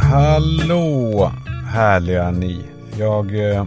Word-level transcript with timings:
Hallå 0.00 1.32
härliga 1.66 2.30
ni. 2.30 2.64
Jag, 2.98 3.34
eh, 3.34 3.66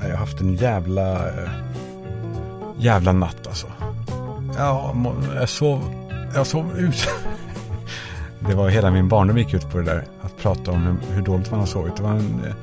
jag 0.00 0.10
har 0.10 0.16
haft 0.16 0.40
en 0.40 0.54
jävla, 0.54 1.28
eh, 1.28 1.50
jävla 2.78 3.12
natt 3.12 3.46
alltså. 3.46 3.66
Ja, 4.56 4.94
jag 5.34 5.48
sov, 5.48 5.80
jag 6.34 6.46
sov 6.46 6.78
ut. 6.78 7.08
Det 8.48 8.54
var 8.54 8.68
hela 8.68 8.90
min 8.90 9.08
barndom 9.08 9.38
gick 9.38 9.54
ut 9.54 9.70
på 9.70 9.78
det 9.78 9.84
där. 9.84 10.04
Att 10.22 10.36
prata 10.36 10.70
om 10.70 10.82
hur, 10.82 11.14
hur 11.14 11.22
dåligt 11.22 11.50
man 11.50 11.60
har 11.60 11.66
sovit. 11.66 11.96
Det 11.96 12.02
var 12.02 12.10
en 12.10 12.44
eh, 12.44 12.54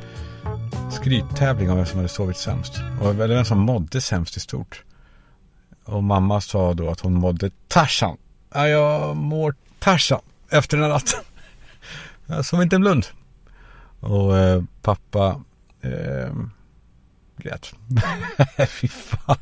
skryttävling 0.91 1.71
om 1.71 1.77
vem 1.77 1.86
som 1.86 1.98
hade 1.98 2.09
sovit 2.09 2.38
sämst. 2.38 2.73
Och 3.02 3.09
eller 3.09 3.36
vem 3.36 3.45
som 3.45 3.59
mådde 3.59 4.02
sämst 4.02 4.38
i 4.38 4.39
stort. 4.39 4.84
Och 5.86 6.04
mamma 6.04 6.41
sa 6.41 6.73
då 6.73 6.89
att 6.89 7.00
hon 7.00 7.13
mådde 7.13 7.52
Tarzan. 7.68 8.18
Ja, 8.54 8.68
jag 8.68 9.15
mår 9.15 9.55
Tarzan 9.79 10.21
efter 10.50 10.78
den 10.78 10.83
här 10.83 10.93
natten. 10.93 11.19
Jag 12.25 12.46
sov 12.46 12.64
inte 12.64 12.75
en 12.75 12.82
blund. 12.82 13.06
Och 14.00 14.37
eh, 14.37 14.64
pappa 14.82 15.42
eh, 15.82 16.33
grät. 17.37 17.73
Fy 18.69 18.87
fan. 18.87 19.37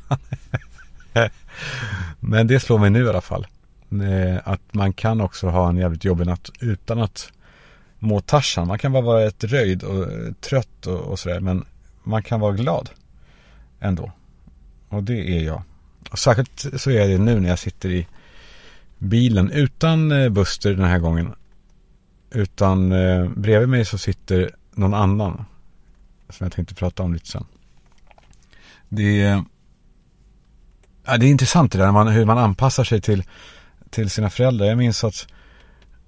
Men 2.20 2.46
det 2.46 2.60
slår 2.60 2.78
mig 2.78 2.90
nu 2.90 3.04
i 3.04 3.08
alla 3.08 3.20
fall. 3.20 3.46
Eh, 3.90 4.40
att 4.44 4.74
man 4.74 4.92
kan 4.92 5.20
också 5.20 5.48
ha 5.48 5.68
en 5.68 5.76
jävligt 5.76 6.04
jobbig 6.04 6.26
natt 6.26 6.50
utan 6.60 6.98
att 6.98 7.32
må 7.98 8.20
Tarzan. 8.20 8.68
Man 8.68 8.78
kan 8.78 8.92
bara 8.92 9.02
vara 9.02 9.22
ett 9.22 9.44
röjd 9.44 9.82
och 9.82 10.12
eh, 10.12 10.32
trött 10.40 10.86
och, 10.86 11.00
och 11.00 11.18
sådär. 11.18 11.40
Men 11.40 11.64
man 12.02 12.22
kan 12.22 12.40
vara 12.40 12.52
glad 12.52 12.90
ändå. 13.80 14.12
Och 14.88 15.02
det 15.02 15.38
är 15.38 15.42
jag. 15.42 15.62
Och 16.12 16.18
särskilt 16.18 16.66
så 16.76 16.90
är 16.90 17.08
det 17.08 17.18
nu 17.18 17.40
när 17.40 17.48
jag 17.48 17.58
sitter 17.58 17.90
i 17.90 18.06
bilen 18.98 19.50
utan 19.50 20.12
eh, 20.12 20.28
Buster 20.28 20.74
den 20.74 20.84
här 20.84 20.98
gången. 20.98 21.34
Utan 22.30 22.92
eh, 22.92 23.28
bredvid 23.28 23.68
mig 23.68 23.84
så 23.84 23.98
sitter 23.98 24.50
någon 24.74 24.94
annan. 24.94 25.44
Som 26.28 26.44
jag 26.44 26.52
tänkte 26.52 26.74
prata 26.74 27.02
om 27.02 27.14
lite 27.14 27.26
sen. 27.26 27.44
Det 28.88 29.22
är, 29.22 29.44
ja, 31.04 31.16
det 31.16 31.26
är 31.26 31.30
intressant 31.30 31.72
det 31.72 31.78
där 31.78 31.92
man, 31.92 32.08
hur 32.08 32.24
man 32.24 32.38
anpassar 32.38 32.84
sig 32.84 33.00
till, 33.00 33.24
till 33.90 34.10
sina 34.10 34.30
föräldrar. 34.30 34.66
Jag 34.66 34.78
minns 34.78 35.04
att, 35.04 35.26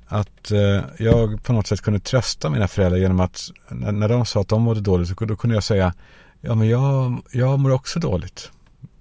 att 0.07 0.51
eh, 0.51 0.81
jag 0.99 1.45
på 1.45 1.53
något 1.53 1.67
sätt 1.67 1.81
kunde 1.81 2.01
trösta 2.01 2.51
mina 2.51 2.69
föräldrar 2.69 2.99
genom 2.99 3.21
att 3.21 3.51
när, 3.69 3.93
när 3.93 4.09
de 4.09 4.27
sa 4.27 4.41
att 4.41 4.49
de 4.49 4.63
mådde 4.63 4.81
dåligt 4.81 5.09
så 5.09 5.25
då 5.25 5.37
kunde 5.37 5.57
jag 5.57 5.65
säga 5.65 5.95
Ja 6.41 6.55
men 6.55 6.69
jag, 6.69 7.23
jag 7.33 7.59
mår 7.59 7.71
också 7.71 8.01
dåligt. 8.01 8.51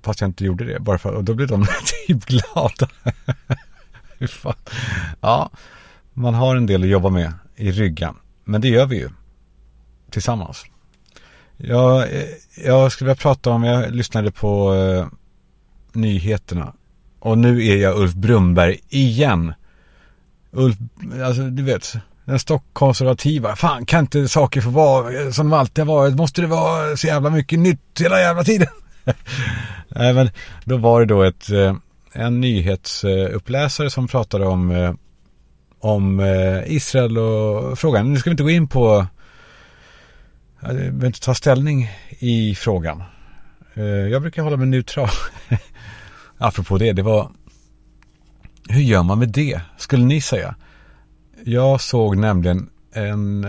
Fast 0.03 0.21
jag 0.21 0.27
inte 0.27 0.45
gjorde 0.45 0.65
det. 0.65 0.79
Bara 0.79 0.97
för, 0.97 1.11
och 1.13 1.23
då 1.23 1.33
blev 1.33 1.47
de 1.47 1.65
typ 2.07 2.25
glada. 2.25 2.87
Ja, 5.21 5.49
man 6.13 6.33
har 6.33 6.55
en 6.55 6.65
del 6.65 6.83
att 6.83 6.89
jobba 6.89 7.09
med 7.09 7.33
i 7.55 7.71
ryggen. 7.71 8.15
Men 8.43 8.61
det 8.61 8.67
gör 8.67 8.85
vi 8.85 8.97
ju. 8.97 9.09
Tillsammans. 10.11 10.65
Jag, 11.57 12.07
jag 12.63 12.91
skulle 12.91 13.07
vilja 13.07 13.21
prata 13.21 13.49
om, 13.49 13.63
jag 13.63 13.95
lyssnade 13.95 14.31
på 14.31 14.73
eh, 14.73 15.07
nyheterna. 15.93 16.73
Och 17.19 17.37
nu 17.37 17.65
är 17.67 17.77
jag 17.77 17.97
Ulf 17.97 18.13
Brumberg 18.13 18.79
igen. 18.89 19.53
Ulf, 20.51 20.77
alltså 21.23 21.41
du 21.41 21.63
vet, 21.63 21.93
den 22.25 22.39
stockkonservativa. 22.39 23.55
Fan, 23.55 23.85
kan 23.85 23.99
inte 23.99 24.27
saker 24.27 24.61
få 24.61 24.69
vara 24.69 25.31
som 25.31 25.49
de 25.49 25.59
alltid 25.59 25.85
har 25.85 25.95
varit? 25.95 26.15
Måste 26.15 26.41
det 26.41 26.47
vara 26.47 26.97
så 26.97 27.07
jävla 27.07 27.29
mycket 27.29 27.59
nytt 27.59 27.99
hela 27.99 28.19
jävla 28.19 28.43
tiden? 28.43 28.67
Nej, 29.87 30.13
men 30.13 30.29
då 30.65 30.77
var 30.77 30.99
det 30.99 31.05
då 31.05 31.23
ett, 31.23 31.49
eh, 31.49 31.75
en 32.11 32.41
nyhetsuppläsare 32.41 33.89
som 33.89 34.07
pratade 34.07 34.45
om, 34.45 34.71
eh, 34.71 34.93
om 35.79 36.19
eh, 36.19 36.71
Israel 36.73 37.17
och 37.17 37.79
frågan. 37.79 38.13
Nu 38.13 38.19
ska 38.19 38.29
vi 38.29 38.31
inte 38.31 38.43
gå 38.43 38.49
in 38.49 38.67
på, 38.67 39.07
jag 40.61 40.75
behöver 40.75 41.07
inte 41.07 41.21
ta 41.21 41.33
ställning 41.33 41.89
i 42.09 42.55
frågan. 42.55 43.03
Jag 44.11 44.21
brukar 44.21 44.43
hålla 44.43 44.57
mig 44.57 44.67
neutral. 44.67 45.09
Apropå 46.37 46.77
det, 46.77 46.93
det 46.93 47.01
var, 47.01 47.31
hur 48.69 48.81
gör 48.81 49.03
man 49.03 49.19
med 49.19 49.29
det, 49.29 49.61
skulle 49.77 50.05
ni 50.05 50.21
säga? 50.21 50.55
Jag 51.43 51.81
såg 51.81 52.17
nämligen 52.17 52.69
en 52.93 53.47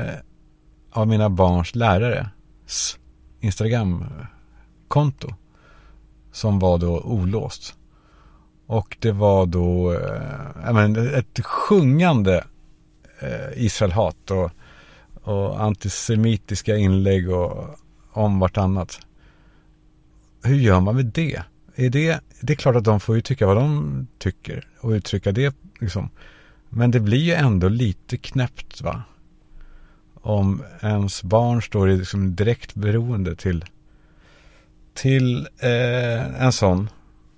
av 0.92 1.08
mina 1.08 1.30
barns 1.30 1.74
lärares 1.74 2.98
Instagram-konto 3.40 5.34
som 6.34 6.58
var 6.58 6.78
då 6.78 7.00
olåst. 7.00 7.74
Och 8.66 8.96
det 9.00 9.12
var 9.12 9.46
då 9.46 9.92
eh, 9.92 11.18
ett 11.18 11.44
sjungande 11.44 12.44
eh, 13.20 13.64
Israelhat 13.64 14.30
och, 14.30 14.50
och 15.22 15.62
antisemitiska 15.62 16.76
inlägg 16.76 17.30
och 17.30 17.78
om 18.12 18.38
vartannat. 18.38 19.00
Hur 20.42 20.56
gör 20.56 20.80
man 20.80 20.96
med 20.96 21.06
det? 21.06 21.42
Är 21.74 21.90
det? 21.90 22.20
Det 22.40 22.52
är 22.52 22.56
klart 22.56 22.76
att 22.76 22.84
de 22.84 23.00
får 23.00 23.14
ju 23.14 23.20
tycka 23.20 23.46
vad 23.46 23.56
de 23.56 24.06
tycker 24.18 24.68
och 24.80 24.90
uttrycka 24.90 25.32
det 25.32 25.56
liksom. 25.80 26.10
Men 26.68 26.90
det 26.90 27.00
blir 27.00 27.22
ju 27.22 27.32
ändå 27.32 27.68
lite 27.68 28.16
knäppt 28.16 28.82
va? 28.82 29.02
Om 30.14 30.62
ens 30.82 31.22
barn 31.22 31.62
står 31.62 31.90
i 31.90 31.96
liksom 31.96 32.34
direkt 32.34 32.74
beroende 32.74 33.36
till 33.36 33.64
till 34.94 35.48
eh, 35.58 36.42
en 36.42 36.52
sån 36.52 36.90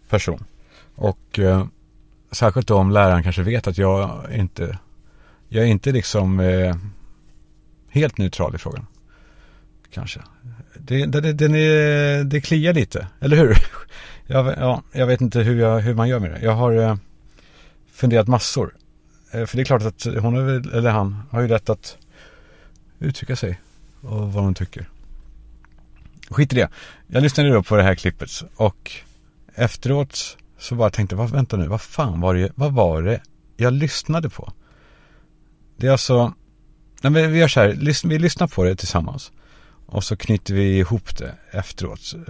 person. 0.08 0.44
Och 0.94 1.38
eh, 1.38 1.66
särskilt 2.30 2.68
då 2.68 2.76
om 2.76 2.90
läraren 2.90 3.22
kanske 3.22 3.42
vet 3.42 3.66
att 3.66 3.78
jag 3.78 4.26
inte, 4.34 4.78
jag 5.48 5.64
är 5.64 5.68
inte 5.68 5.92
liksom 5.92 6.40
eh, 6.40 6.76
helt 7.90 8.18
neutral 8.18 8.54
i 8.54 8.58
frågan. 8.58 8.86
Kanske. 9.90 10.20
Det, 10.78 11.06
det, 11.06 11.32
det, 11.32 11.44
är, 11.44 12.24
det 12.24 12.40
kliar 12.40 12.72
lite, 12.72 13.06
eller 13.20 13.36
hur? 13.36 13.56
Jag, 14.28 14.46
ja, 14.46 14.82
jag 14.92 15.06
vet 15.06 15.20
inte 15.20 15.40
hur, 15.40 15.60
jag, 15.60 15.80
hur 15.80 15.94
man 15.94 16.08
gör 16.08 16.18
med 16.18 16.30
det. 16.30 16.40
Jag 16.42 16.52
har 16.52 16.72
eh, 16.72 16.96
funderat 17.92 18.28
massor. 18.28 18.74
Eh, 19.32 19.46
för 19.46 19.56
det 19.56 19.62
är 19.62 19.64
klart 19.64 19.82
att 19.82 20.06
hon, 20.20 20.36
eller 20.74 20.90
han, 20.90 21.22
har 21.30 21.40
ju 21.40 21.48
rätt 21.48 21.70
att 21.70 21.96
uttrycka 22.98 23.36
sig 23.36 23.60
och 24.00 24.32
vad 24.32 24.44
hon 24.44 24.54
tycker. 24.54 24.88
Skit 26.30 26.52
i 26.52 26.56
det. 26.56 26.68
Jag 27.06 27.22
lyssnade 27.22 27.50
då 27.50 27.62
på 27.62 27.76
det 27.76 27.82
här 27.82 27.94
klippet 27.94 28.30
och 28.56 28.92
efteråt 29.54 30.36
så 30.58 30.74
bara 30.74 30.90
tänkte 30.90 31.16
jag, 31.16 31.30
vänta 31.30 31.56
nu, 31.56 31.66
vad 31.66 31.80
fan 31.80 32.20
var 32.20 32.34
det, 32.34 32.52
vad 32.54 32.72
var 32.72 33.02
det 33.02 33.20
jag 33.56 33.72
lyssnade 33.72 34.30
på? 34.30 34.52
Det 35.76 35.86
är 35.86 35.90
alltså, 35.90 36.34
nej 37.02 37.12
men 37.12 37.32
vi 37.32 37.38
gör 37.38 37.48
så 37.48 37.60
här, 37.60 38.08
vi 38.08 38.18
lyssnar 38.18 38.46
på 38.46 38.64
det 38.64 38.76
tillsammans. 38.76 39.32
Och 39.86 40.04
så 40.04 40.16
knyter 40.16 40.54
vi 40.54 40.78
ihop 40.78 41.16
det 41.16 41.34
efteråt. 41.50 42.14
Uh, 42.14 42.24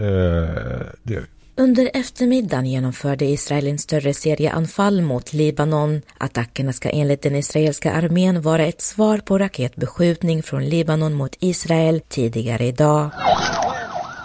det 1.03 1.15
gör 1.15 1.21
vi. 1.21 1.36
Under 1.59 1.91
eftermiddagen 1.95 2.67
genomförde 2.67 3.25
Israel 3.25 3.67
en 3.67 3.79
större 3.79 4.15
serie 4.15 4.53
anfall 4.53 5.03
mot 5.03 5.33
Libanon. 5.33 6.03
Attackerna 6.19 6.73
ska 6.73 6.91
enligt 6.91 7.23
den 7.23 7.37
israeliska 7.37 7.93
armén 7.93 8.43
vara 8.43 8.67
ett 8.67 8.81
svar 8.81 9.19
på 9.19 9.39
raketbeskjutning 9.39 10.43
från 10.43 10.65
Libanon 10.69 11.15
mot 11.15 11.37
Israel 11.41 12.01
tidigare 12.09 12.65
idag. 12.67 13.11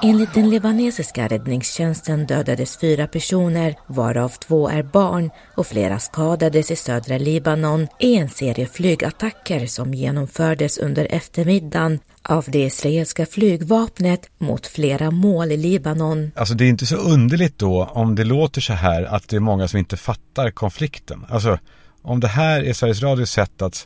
Enligt 0.03 0.33
den 0.33 0.49
libanesiska 0.49 1.27
räddningstjänsten 1.27 2.25
dödades 2.25 2.77
fyra 2.77 3.07
personer, 3.07 3.75
varav 3.87 4.29
två 4.29 4.69
är 4.69 4.83
barn 4.83 5.29
och 5.55 5.67
flera 5.67 5.99
skadades 5.99 6.71
i 6.71 6.75
södra 6.75 7.17
Libanon 7.17 7.87
i 7.99 8.15
en 8.15 8.29
serie 8.29 8.65
flygattacker 8.65 9.65
som 9.65 9.93
genomfördes 9.93 10.77
under 10.77 11.07
eftermiddagen 11.09 11.99
av 12.21 12.45
det 12.47 12.59
israeliska 12.59 13.25
flygvapnet 13.25 14.29
mot 14.37 14.67
flera 14.67 15.11
mål 15.11 15.51
i 15.51 15.57
Libanon. 15.57 16.31
Alltså 16.35 16.53
det 16.53 16.65
är 16.65 16.69
inte 16.69 16.85
så 16.85 16.95
underligt 16.95 17.59
då 17.59 17.85
om 17.85 18.15
det 18.15 18.23
låter 18.23 18.61
så 18.61 18.73
här 18.73 19.03
att 19.03 19.29
det 19.29 19.35
är 19.35 19.39
många 19.39 19.67
som 19.67 19.79
inte 19.79 19.97
fattar 19.97 20.51
konflikten. 20.51 21.25
Alltså 21.29 21.59
om 22.01 22.19
det 22.19 22.27
här 22.27 22.63
är 22.63 22.73
Sveriges 22.73 23.01
Radios 23.01 23.31
sätt 23.31 23.61
att, 23.61 23.85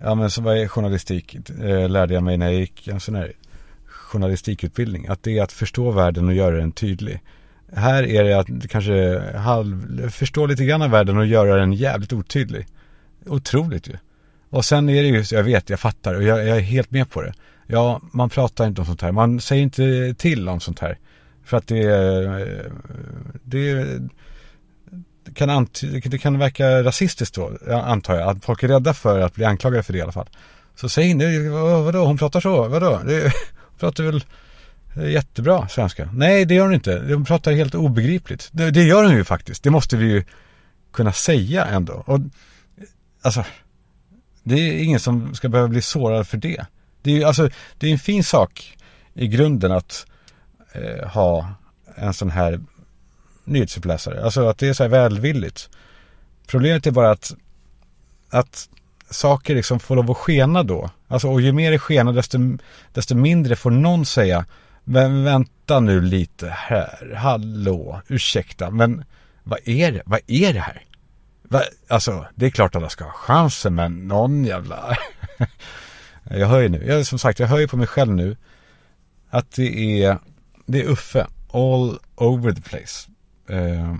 ja 0.00 0.14
men 0.14 0.30
så 0.30 0.42
vad 0.42 0.58
är 0.58 0.68
journalistik, 0.68 1.34
eh, 1.34 1.88
lärde 1.88 2.14
jag 2.14 2.22
mig 2.22 2.36
när 2.36 2.46
jag 2.46 2.60
gick 2.60 2.88
en 2.88 3.00
sån 3.00 3.14
här 3.14 3.32
journalistikutbildning. 4.10 5.06
Att 5.06 5.22
det 5.22 5.38
är 5.38 5.42
att 5.42 5.52
förstå 5.52 5.90
världen 5.90 6.28
och 6.28 6.34
göra 6.34 6.56
den 6.56 6.72
tydlig. 6.72 7.22
Här 7.72 8.02
är 8.02 8.24
det 8.24 8.38
att 8.38 8.68
kanske 8.70 9.22
halv, 9.36 10.10
förstå 10.10 10.46
lite 10.46 10.64
grann 10.64 10.82
av 10.82 10.90
världen 10.90 11.16
och 11.16 11.26
göra 11.26 11.56
den 11.56 11.72
jävligt 11.72 12.12
otydlig. 12.12 12.66
Otroligt 13.26 13.88
ju. 13.88 13.96
Och 14.50 14.64
sen 14.64 14.88
är 14.88 15.02
det 15.02 15.08
ju, 15.08 15.24
jag 15.36 15.42
vet, 15.42 15.70
jag 15.70 15.80
fattar 15.80 16.14
och 16.14 16.22
jag, 16.22 16.38
jag 16.38 16.56
är 16.56 16.60
helt 16.60 16.90
med 16.90 17.10
på 17.10 17.22
det. 17.22 17.34
Ja, 17.66 18.00
man 18.12 18.30
pratar 18.30 18.66
inte 18.66 18.80
om 18.80 18.86
sånt 18.86 19.02
här. 19.02 19.12
Man 19.12 19.40
säger 19.40 19.62
inte 19.62 20.14
till 20.18 20.48
om 20.48 20.60
sånt 20.60 20.78
här. 20.78 20.98
För 21.44 21.56
att 21.56 21.66
det, 21.66 21.80
eh, 21.80 22.72
det, 23.42 23.84
det 25.24 25.34
kan, 25.34 25.50
ant, 25.50 25.80
det 26.04 26.18
kan 26.18 26.38
verka 26.38 26.82
rasistiskt 26.82 27.34
då, 27.34 27.50
antar 27.72 28.14
jag. 28.14 28.28
Att 28.28 28.44
folk 28.44 28.62
är 28.62 28.68
rädda 28.68 28.94
för 28.94 29.20
att 29.20 29.34
bli 29.34 29.44
anklagade 29.44 29.82
för 29.82 29.92
det 29.92 29.98
i 29.98 30.02
alla 30.02 30.12
fall. 30.12 30.28
Så 30.74 30.88
säg 30.88 31.10
inte, 31.10 31.48
vadå, 31.48 32.04
hon 32.04 32.18
pratar 32.18 32.40
så, 32.40 32.68
vadå? 32.68 33.00
Det, 33.06 33.32
pratar 33.80 34.04
väl 34.04 34.24
eh, 34.96 35.10
Jättebra 35.10 35.68
svenska. 35.68 36.10
Nej, 36.12 36.44
det 36.44 36.54
gör 36.54 36.64
hon 36.64 36.74
inte. 36.74 36.98
De 36.98 37.24
pratar 37.24 37.52
helt 37.52 37.74
obegripligt. 37.74 38.48
Det, 38.52 38.70
det 38.70 38.82
gör 38.82 39.04
hon 39.04 39.16
ju 39.16 39.24
faktiskt. 39.24 39.62
Det 39.62 39.70
måste 39.70 39.96
vi 39.96 40.06
ju 40.06 40.24
kunna 40.92 41.12
säga 41.12 41.64
ändå. 41.64 42.02
Och 42.06 42.16
eh, 42.16 42.22
alltså, 43.22 43.44
det 44.42 44.54
är 44.54 44.82
ingen 44.82 45.00
som 45.00 45.34
ska 45.34 45.48
behöva 45.48 45.68
bli 45.68 45.82
sårad 45.82 46.28
för 46.28 46.36
det. 46.36 46.66
Det 47.02 47.10
är 47.10 47.14
ju 47.14 47.24
alltså, 47.24 47.50
det 47.78 47.86
är 47.86 47.92
en 47.92 47.98
fin 47.98 48.24
sak 48.24 48.76
i 49.14 49.26
grunden 49.26 49.72
att 49.72 50.06
eh, 50.72 51.08
ha 51.08 51.54
en 51.96 52.14
sån 52.14 52.30
här 52.30 52.60
nyhetsuppläsare. 53.44 54.24
Alltså 54.24 54.48
att 54.48 54.58
det 54.58 54.68
är 54.68 54.72
så 54.72 54.82
här 54.82 54.90
välvilligt. 54.90 55.68
Problemet 56.46 56.86
är 56.86 56.90
bara 56.90 57.10
att, 57.10 57.34
att 58.28 58.68
saker 59.10 59.54
liksom 59.54 59.80
får 59.80 59.96
lov 59.96 60.10
att 60.10 60.16
skena 60.16 60.62
då. 60.62 60.90
Alltså 61.10 61.28
och 61.28 61.40
ju 61.40 61.52
mer 61.52 61.70
det 61.70 61.78
skenar 61.78 62.12
desto, 62.12 62.38
desto 62.92 63.14
mindre 63.14 63.56
får 63.56 63.70
någon 63.70 64.06
säga 64.06 64.44
men 64.84 65.24
vänta 65.24 65.80
nu 65.80 66.00
lite 66.00 66.48
här, 66.48 67.14
hallå, 67.16 68.02
ursäkta, 68.08 68.70
men 68.70 69.04
vad 69.42 69.58
är 69.64 69.92
det, 69.92 70.02
vad 70.04 70.20
är 70.26 70.52
det 70.52 70.60
här? 70.60 70.84
Va? 71.42 71.62
Alltså, 71.88 72.26
det 72.34 72.46
är 72.46 72.50
klart 72.50 72.74
att 72.74 72.76
alla 72.76 72.88
ska 72.88 73.04
ha 73.04 73.12
chansen, 73.12 73.74
men 73.74 74.08
någon 74.08 74.44
jävla... 74.44 74.96
jag 76.24 76.46
hör 76.46 76.60
ju 76.60 76.68
nu, 76.68 76.86
jag, 76.86 77.06
som 77.06 77.18
sagt, 77.18 77.38
jag 77.38 77.46
hör 77.46 77.58
ju 77.58 77.68
på 77.68 77.76
mig 77.76 77.86
själv 77.86 78.12
nu 78.12 78.36
att 79.30 79.52
det 79.52 80.02
är, 80.02 80.18
det 80.66 80.80
är 80.80 80.88
Uffe, 80.88 81.26
all 81.52 81.98
over 82.16 82.52
the 82.52 82.62
place. 82.62 83.10
Uh, 83.50 83.96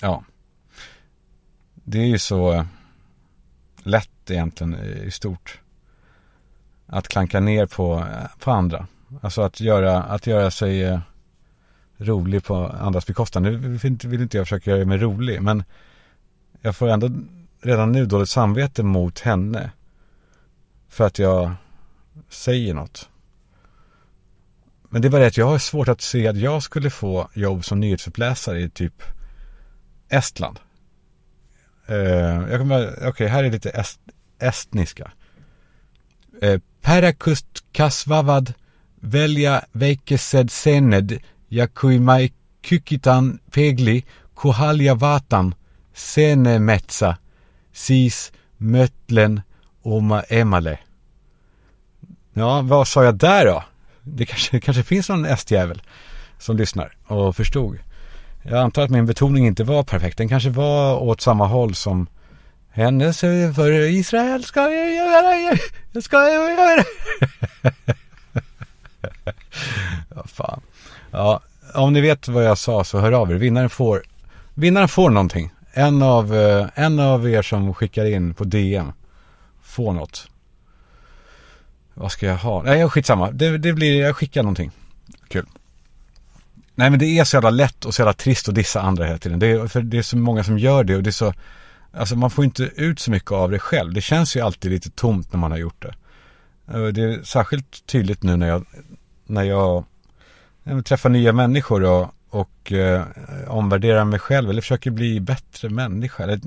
ja. 0.00 0.24
Det 1.74 1.98
är 1.98 2.06
ju 2.06 2.18
så 2.18 2.52
eh, 2.52 2.64
lätt 3.82 4.10
egentligen 4.30 4.74
i 5.04 5.10
stort. 5.10 5.60
Att 6.86 7.08
klanka 7.08 7.40
ner 7.40 7.66
på, 7.66 8.04
på 8.38 8.50
andra. 8.50 8.86
Alltså 9.20 9.42
att 9.42 9.60
göra, 9.60 10.02
att 10.02 10.26
göra 10.26 10.50
sig 10.50 10.82
eh, 10.82 11.00
rolig 11.96 12.44
på 12.44 12.66
andras 12.66 13.06
bekostnad. 13.06 13.42
Nu 13.42 13.56
vill 14.04 14.22
inte 14.22 14.36
jag 14.36 14.46
försöka 14.46 14.70
göra 14.70 14.84
mig 14.84 14.98
rolig, 14.98 15.42
men 15.42 15.64
jag 16.60 16.76
får 16.76 16.88
ändå 16.88 17.10
redan 17.62 17.92
nu 17.92 18.06
dåligt 18.06 18.28
samvete 18.28 18.82
mot 18.82 19.20
henne. 19.20 19.70
För 20.88 21.06
att 21.06 21.18
jag 21.18 21.54
säger 22.28 22.74
något. 22.74 23.08
Men 24.88 25.02
det 25.02 25.08
är 25.08 25.10
bara 25.10 25.20
det 25.20 25.26
att 25.26 25.36
jag 25.36 25.46
har 25.46 25.58
svårt 25.58 25.88
att 25.88 26.00
se 26.00 26.28
att 26.28 26.36
jag 26.36 26.62
skulle 26.62 26.90
få 26.90 27.28
jobb 27.34 27.64
som 27.64 27.80
nyhetsuppläsare 27.80 28.60
i 28.60 28.70
typ 28.70 29.02
Estland. 30.08 30.58
Uh, 31.90 31.96
jag 32.50 32.60
kommer, 32.60 32.92
okej, 32.96 33.08
okay, 33.08 33.26
här 33.26 33.44
är 33.44 33.50
lite 33.50 33.70
est, 33.70 34.00
estniska. 34.38 35.10
Eh, 36.42 36.60
Perakust 36.80 37.64
kasvavad 37.72 38.54
välja 39.00 39.62
veikesed 39.72 40.50
sened 40.50 41.18
jakuimai 41.48 42.32
kykitan 42.62 43.38
pegli 43.50 44.04
kuhalja 44.36 44.94
vatan 44.94 45.54
senemetsa 45.94 47.16
siis 47.72 48.32
mötlen 48.56 49.40
oma 49.82 50.22
emale. 50.22 50.78
Ja, 52.32 52.60
vad 52.60 52.88
sa 52.88 53.04
jag 53.04 53.14
där 53.14 53.46
då? 53.46 53.64
Det 54.02 54.26
kanske, 54.26 54.60
kanske 54.60 54.82
finns 54.82 55.08
någon 55.08 55.24
estjävel 55.24 55.82
som 56.38 56.56
lyssnar 56.56 56.96
och 57.06 57.36
förstod. 57.36 57.78
Jag 58.42 58.58
antar 58.58 58.82
att 58.82 58.90
min 58.90 59.06
betoning 59.06 59.46
inte 59.46 59.64
var 59.64 59.82
perfekt. 59.82 60.18
Den 60.18 60.28
kanske 60.28 60.50
var 60.50 61.02
åt 61.02 61.20
samma 61.20 61.46
håll 61.46 61.74
som 61.74 62.06
hennes 62.76 63.20
för 63.54 63.72
Israel 63.72 64.44
ska 64.44 64.60
jag 64.60 64.94
göra, 64.94 65.58
jag 65.92 66.02
ska 66.02 66.16
jag 66.16 66.50
göra. 66.50 66.84
ja, 70.14 70.24
fan. 70.26 70.60
Ja, 71.10 71.40
om 71.74 71.92
ni 71.92 72.00
vet 72.00 72.28
vad 72.28 72.44
jag 72.44 72.58
sa 72.58 72.84
så 72.84 72.98
hör 72.98 73.12
av 73.12 73.30
er. 73.30 73.34
Vinnaren 73.34 73.70
får, 73.70 74.02
vinnaren 74.54 74.88
får 74.88 75.10
någonting. 75.10 75.50
En 75.72 76.02
av, 76.02 76.36
eh, 76.36 76.66
en 76.74 77.00
av 77.00 77.28
er 77.28 77.42
som 77.42 77.74
skickar 77.74 78.04
in 78.04 78.34
på 78.34 78.44
DM 78.44 78.92
får 79.62 79.92
något. 79.92 80.28
Vad 81.94 82.12
ska 82.12 82.26
jag 82.26 82.36
ha? 82.36 82.62
Nej, 82.62 82.88
skitsamma. 82.88 83.30
Det, 83.30 83.58
det 83.58 83.72
blir, 83.72 84.00
jag 84.00 84.16
skickar 84.16 84.42
någonting. 84.42 84.70
Kul. 85.28 85.46
Nej 86.74 86.90
men 86.90 86.98
det 86.98 87.06
är 87.06 87.24
så 87.24 87.36
jävla 87.36 87.50
lätt 87.50 87.84
och 87.84 87.94
så 87.94 88.02
jävla 88.02 88.12
trist 88.12 88.48
att 88.48 88.54
dissa 88.54 88.80
andra 88.80 89.04
hela 89.04 89.18
tiden. 89.18 89.38
Det 89.38 89.46
är, 89.46 89.66
för 89.66 89.80
det 89.80 89.98
är 89.98 90.02
så 90.02 90.16
många 90.16 90.44
som 90.44 90.58
gör 90.58 90.84
det 90.84 90.96
och 90.96 91.02
det 91.02 91.10
är 91.10 91.12
så 91.12 91.34
Alltså 91.92 92.16
man 92.16 92.30
får 92.30 92.44
inte 92.44 92.62
ut 92.62 92.98
så 92.98 93.10
mycket 93.10 93.32
av 93.32 93.50
det 93.50 93.58
själv. 93.58 93.92
Det 93.92 94.00
känns 94.00 94.36
ju 94.36 94.40
alltid 94.40 94.70
lite 94.70 94.90
tomt 94.90 95.32
när 95.32 95.40
man 95.40 95.50
har 95.50 95.58
gjort 95.58 95.82
det. 95.82 95.94
Eh, 96.74 96.86
det 96.86 97.02
är 97.02 97.22
särskilt 97.22 97.86
tydligt 97.86 98.22
nu 98.22 98.36
när 98.36 98.48
jag 98.48 98.64
när 99.26 99.42
jag, 99.42 99.84
jag 100.62 100.84
träffar 100.84 101.10
nya 101.10 101.32
människor 101.32 101.84
och, 101.84 102.14
och 102.30 102.72
eh, 102.72 103.04
omvärderar 103.46 104.04
mig 104.04 104.18
själv 104.18 104.50
eller 104.50 104.60
försöker 104.60 104.90
bli 104.90 105.20
bättre 105.20 105.68
människa. 105.68 106.22
Eller, 106.22 106.40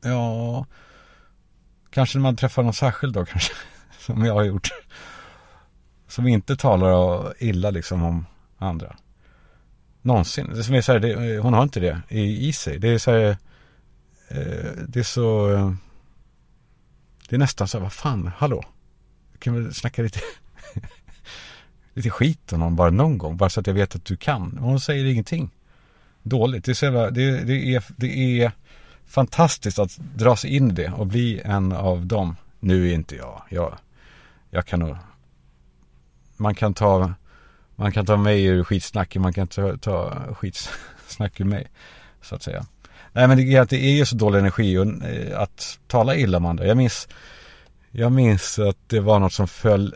ja, 0.00 0.66
kanske 1.90 2.18
när 2.18 2.22
man 2.22 2.36
träffar 2.36 2.62
någon 2.62 2.74
särskild 2.74 3.14
då 3.14 3.24
kanske, 3.26 3.54
som 3.98 4.24
jag 4.24 4.34
har 4.34 4.44
gjort. 4.44 4.68
Som 6.08 6.28
inte 6.28 6.56
talar 6.56 7.32
illa 7.42 7.70
liksom 7.70 8.02
om 8.02 8.26
andra. 8.58 8.96
Någonsin. 10.02 10.50
Det 10.54 10.64
som 10.64 10.74
är 10.74 10.80
så 10.80 10.92
här, 10.92 10.98
det, 10.98 11.34
eh, 11.34 11.42
hon 11.42 11.54
har 11.54 11.62
inte 11.62 11.80
det 11.80 12.02
i, 12.08 12.48
i 12.48 12.52
sig. 12.52 12.78
Det 12.78 12.88
är 12.88 12.98
så 12.98 13.10
här, 13.10 13.36
Eh, 14.34 14.72
det 14.88 15.00
är 15.00 15.04
så, 15.04 15.52
eh, 15.52 15.72
det 17.28 17.36
är 17.36 17.38
nästan 17.38 17.68
så 17.68 17.78
här, 17.78 17.82
vad 17.82 17.92
fan, 17.92 18.30
hallå. 18.36 18.64
Kan 19.38 19.64
vi 19.64 19.74
snacka 19.74 20.02
lite 20.02 20.20
lite 21.94 22.10
skit 22.10 22.52
om 22.52 22.60
någon 22.60 22.76
bara 22.76 22.90
någon 22.90 23.18
gång. 23.18 23.36
Bara 23.36 23.50
så 23.50 23.60
att 23.60 23.66
jag 23.66 23.74
vet 23.74 23.94
att 23.94 24.04
du 24.04 24.16
kan. 24.16 24.58
Hon 24.60 24.80
säger 24.80 25.04
ingenting. 25.04 25.50
Dåligt. 26.22 26.64
Det 26.64 26.82
är, 26.82 26.84
jävla, 26.84 27.10
det, 27.10 27.44
det, 27.44 27.74
är, 27.74 27.84
det 27.96 28.42
är 28.42 28.52
fantastiskt 29.06 29.78
att 29.78 29.98
dra 30.16 30.36
sig 30.36 30.56
in 30.56 30.70
i 30.70 30.74
det 30.74 30.90
och 30.90 31.06
bli 31.06 31.40
en 31.44 31.72
av 31.72 32.06
dem. 32.06 32.36
Nu 32.60 32.88
är 32.88 32.94
inte 32.94 33.16
jag. 33.16 33.42
Jag, 33.48 33.78
jag 34.50 34.66
kan 34.66 34.80
nog. 34.80 34.96
Man 36.36 36.54
kan 36.54 36.74
ta. 36.74 37.12
Man 37.76 37.92
kan 37.92 38.06
ta 38.06 38.16
mig 38.16 38.44
ur 38.44 38.64
skitsnacket. 38.64 39.22
Man 39.22 39.32
kan 39.32 39.46
ta, 39.46 39.76
ta 39.76 40.18
skitsnack 40.34 41.40
ur 41.40 41.44
mig. 41.44 41.68
Så 42.22 42.34
att 42.34 42.42
säga. 42.42 42.66
Nej 43.12 43.28
men 43.28 43.36
det 43.36 43.54
är, 43.54 43.66
det 43.66 43.76
är 43.76 43.96
ju 43.96 44.06
så 44.06 44.16
dålig 44.16 44.38
energi 44.38 44.78
och, 44.78 44.86
eh, 44.86 45.40
att 45.40 45.78
tala 45.86 46.16
illa 46.16 46.36
om 46.36 46.46
andra. 46.46 46.66
Jag 46.66 46.76
minns. 46.76 47.08
Jag 47.90 48.12
minns 48.12 48.58
att 48.58 48.76
det 48.86 49.00
var 49.00 49.20
något 49.20 49.32
som 49.32 49.48
föll 49.48 49.94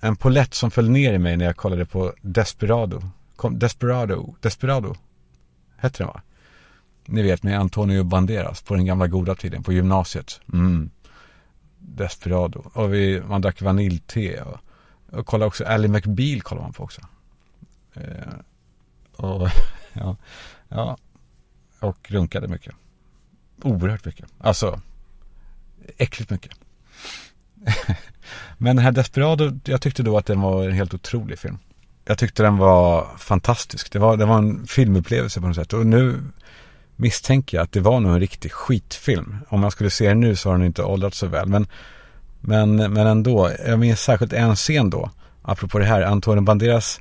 en 0.00 0.16
polett 0.16 0.54
som 0.54 0.70
föll 0.70 0.90
ner 0.90 1.12
i 1.12 1.18
mig 1.18 1.36
när 1.36 1.44
jag 1.44 1.56
kollade 1.56 1.86
på 1.86 2.12
Desperado. 2.22 3.02
Kom, 3.36 3.58
Desperado, 3.58 4.34
Desperado. 4.40 4.94
Hette 5.76 5.98
den 5.98 6.06
va? 6.06 6.20
Ni 7.06 7.22
vet 7.22 7.42
med 7.42 7.60
Antonio 7.60 8.04
Banderas 8.04 8.62
på 8.62 8.74
den 8.74 8.86
gamla 8.86 9.06
goda 9.06 9.34
tiden 9.34 9.62
på 9.62 9.72
gymnasiet. 9.72 10.40
Mm. 10.52 10.90
Desperado. 11.78 12.70
Och 12.74 12.94
vi, 12.94 13.22
man 13.28 13.40
drack 13.40 13.62
vaniljte 13.62 14.42
och, 14.42 14.58
och 15.18 15.26
kollade 15.26 15.46
också 15.46 15.64
Ally 15.64 15.88
McBeal 15.88 16.40
kollade 16.40 16.64
man 16.64 16.72
på 16.72 16.84
också. 16.84 17.00
Eh, 17.94 18.34
och 19.16 19.48
ja, 19.92 20.16
ja, 20.68 20.96
och 21.80 22.10
runkade 22.10 22.48
mycket. 22.48 22.74
Oerhört 23.62 24.04
mycket. 24.04 24.26
Alltså, 24.38 24.80
äckligt 25.96 26.30
mycket. 26.30 26.52
Men 28.58 28.76
den 28.76 28.84
här 28.84 28.92
Desperado, 28.92 29.52
jag 29.64 29.80
tyckte 29.80 30.02
då 30.02 30.18
att 30.18 30.26
den 30.26 30.40
var 30.40 30.64
en 30.64 30.72
helt 30.72 30.94
otrolig 30.94 31.38
film. 31.38 31.58
Jag 32.04 32.18
tyckte 32.18 32.42
den 32.42 32.56
var 32.56 33.06
fantastisk. 33.18 33.92
Det 33.92 33.98
var, 33.98 34.16
det 34.16 34.24
var 34.24 34.38
en 34.38 34.66
filmupplevelse 34.66 35.40
på 35.40 35.46
något 35.46 35.56
sätt. 35.56 35.72
Och 35.72 35.86
nu 35.86 36.22
misstänker 36.96 37.56
jag 37.56 37.64
att 37.64 37.72
det 37.72 37.80
var 37.80 38.00
nog 38.00 38.12
en 38.12 38.20
riktig 38.20 38.52
skitfilm. 38.52 39.36
Om 39.48 39.60
man 39.60 39.70
skulle 39.70 39.90
se 39.90 40.08
den 40.08 40.20
nu 40.20 40.36
så 40.36 40.48
har 40.48 40.56
den 40.56 40.66
inte 40.66 40.82
åldrats 40.82 41.18
så 41.18 41.26
väl. 41.26 41.48
Men, 41.48 41.66
men, 42.40 42.76
men 42.76 43.06
ändå, 43.06 43.50
jag 43.66 43.78
minns 43.78 44.00
särskilt 44.00 44.32
en 44.32 44.56
scen 44.56 44.90
då. 44.90 45.10
Apropå 45.42 45.78
det 45.78 45.84
här, 45.84 46.02
Antonio 46.02 46.42
Banderas 46.42 47.00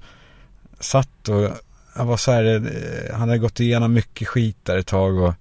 satt 0.80 1.30
och 1.30 1.52
han 1.98 2.08
var 2.08 2.18
så 2.18 2.32
här, 2.32 2.44
eh, 2.46 3.12
han 3.12 3.30
hade 3.30 3.38
gått 3.38 3.60
igenom 3.60 3.94
mycket 3.94 4.28
skit 4.28 4.58
där 4.64 4.78
ett 4.78 4.88
tag 4.88 5.20
och, 5.20 5.34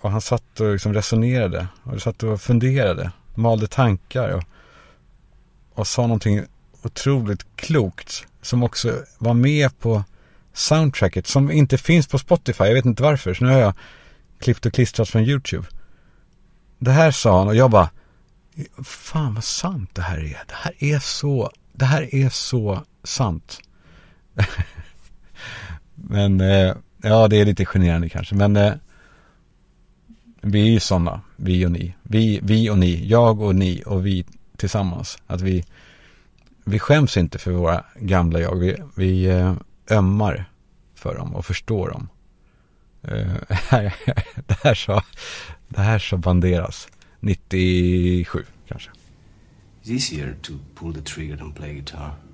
och 0.00 0.10
han 0.10 0.20
satt 0.20 0.60
och 0.60 0.72
liksom 0.72 0.94
resonerade 0.94 1.66
och 1.82 2.02
satt 2.02 2.22
och 2.22 2.40
funderade 2.40 3.10
malde 3.34 3.66
tankar 3.66 4.30
och, 4.30 4.44
och 5.74 5.86
sa 5.86 6.02
någonting 6.02 6.44
otroligt 6.82 7.46
klokt 7.56 8.26
som 8.42 8.62
också 8.62 8.92
var 9.18 9.34
med 9.34 9.78
på 9.78 10.04
soundtracket 10.52 11.26
som 11.26 11.50
inte 11.50 11.78
finns 11.78 12.06
på 12.06 12.18
Spotify. 12.18 12.64
Jag 12.64 12.74
vet 12.74 12.84
inte 12.84 13.02
varför, 13.02 13.34
så 13.34 13.44
nu 13.44 13.50
har 13.50 13.58
jag 13.58 13.74
klippt 14.38 14.66
och 14.66 14.72
klistrat 14.72 15.08
från 15.08 15.22
YouTube. 15.22 15.66
Det 16.78 16.90
här 16.90 17.10
sa 17.10 17.38
han 17.38 17.48
och 17.48 17.56
jag 17.56 17.70
bara, 17.70 17.90
fan 18.84 19.34
vad 19.34 19.44
sant 19.44 19.90
det 19.92 20.02
här 20.02 20.18
är. 20.18 20.42
Det 20.46 20.54
här 20.54 20.74
är 20.78 20.98
så, 20.98 21.50
det 21.72 21.84
här 21.84 22.14
är 22.14 22.28
så 22.28 22.82
sant. 23.04 23.60
men, 26.08 26.40
eh, 26.40 26.74
ja 27.02 27.28
det 27.28 27.36
är 27.36 27.44
lite 27.44 27.64
generande 27.64 28.08
kanske, 28.08 28.34
men 28.34 28.56
eh, 28.56 28.72
vi 30.40 30.60
är 30.60 30.70
ju 30.70 30.80
sådana, 30.80 31.20
vi 31.36 31.66
och 31.66 31.72
ni. 31.72 31.94
Vi, 32.02 32.40
vi 32.42 32.70
och 32.70 32.78
ni, 32.78 33.06
jag 33.06 33.40
och 33.40 33.54
ni 33.54 33.82
och 33.86 34.06
vi 34.06 34.24
tillsammans. 34.56 35.18
Att 35.26 35.40
vi, 35.40 35.64
vi 36.64 36.78
skäms 36.78 37.16
inte 37.16 37.38
för 37.38 37.50
våra 37.50 37.84
gamla 37.96 38.40
jag. 38.40 38.56
Vi, 38.56 38.76
vi 38.96 39.24
eh, 39.24 39.54
ömmar 39.90 40.50
för 40.94 41.14
dem 41.14 41.34
och 41.34 41.46
förstår 41.46 41.90
dem. 41.90 42.08
Eh, 43.02 43.32
det 44.46 44.58
här 44.62 44.74
sa, 44.74 45.02
det 45.68 45.80
här 45.80 45.98
så 45.98 46.16
Banderas 46.16 46.88
97 47.20 48.44
kanske. 48.68 48.90
It's 49.82 49.92
easier 49.92 50.36
to 50.42 50.52
pull 50.74 50.94
the 50.94 51.00
trigger 51.00 51.36
than 51.36 51.52
play 51.52 51.74
guitar. 51.74 52.25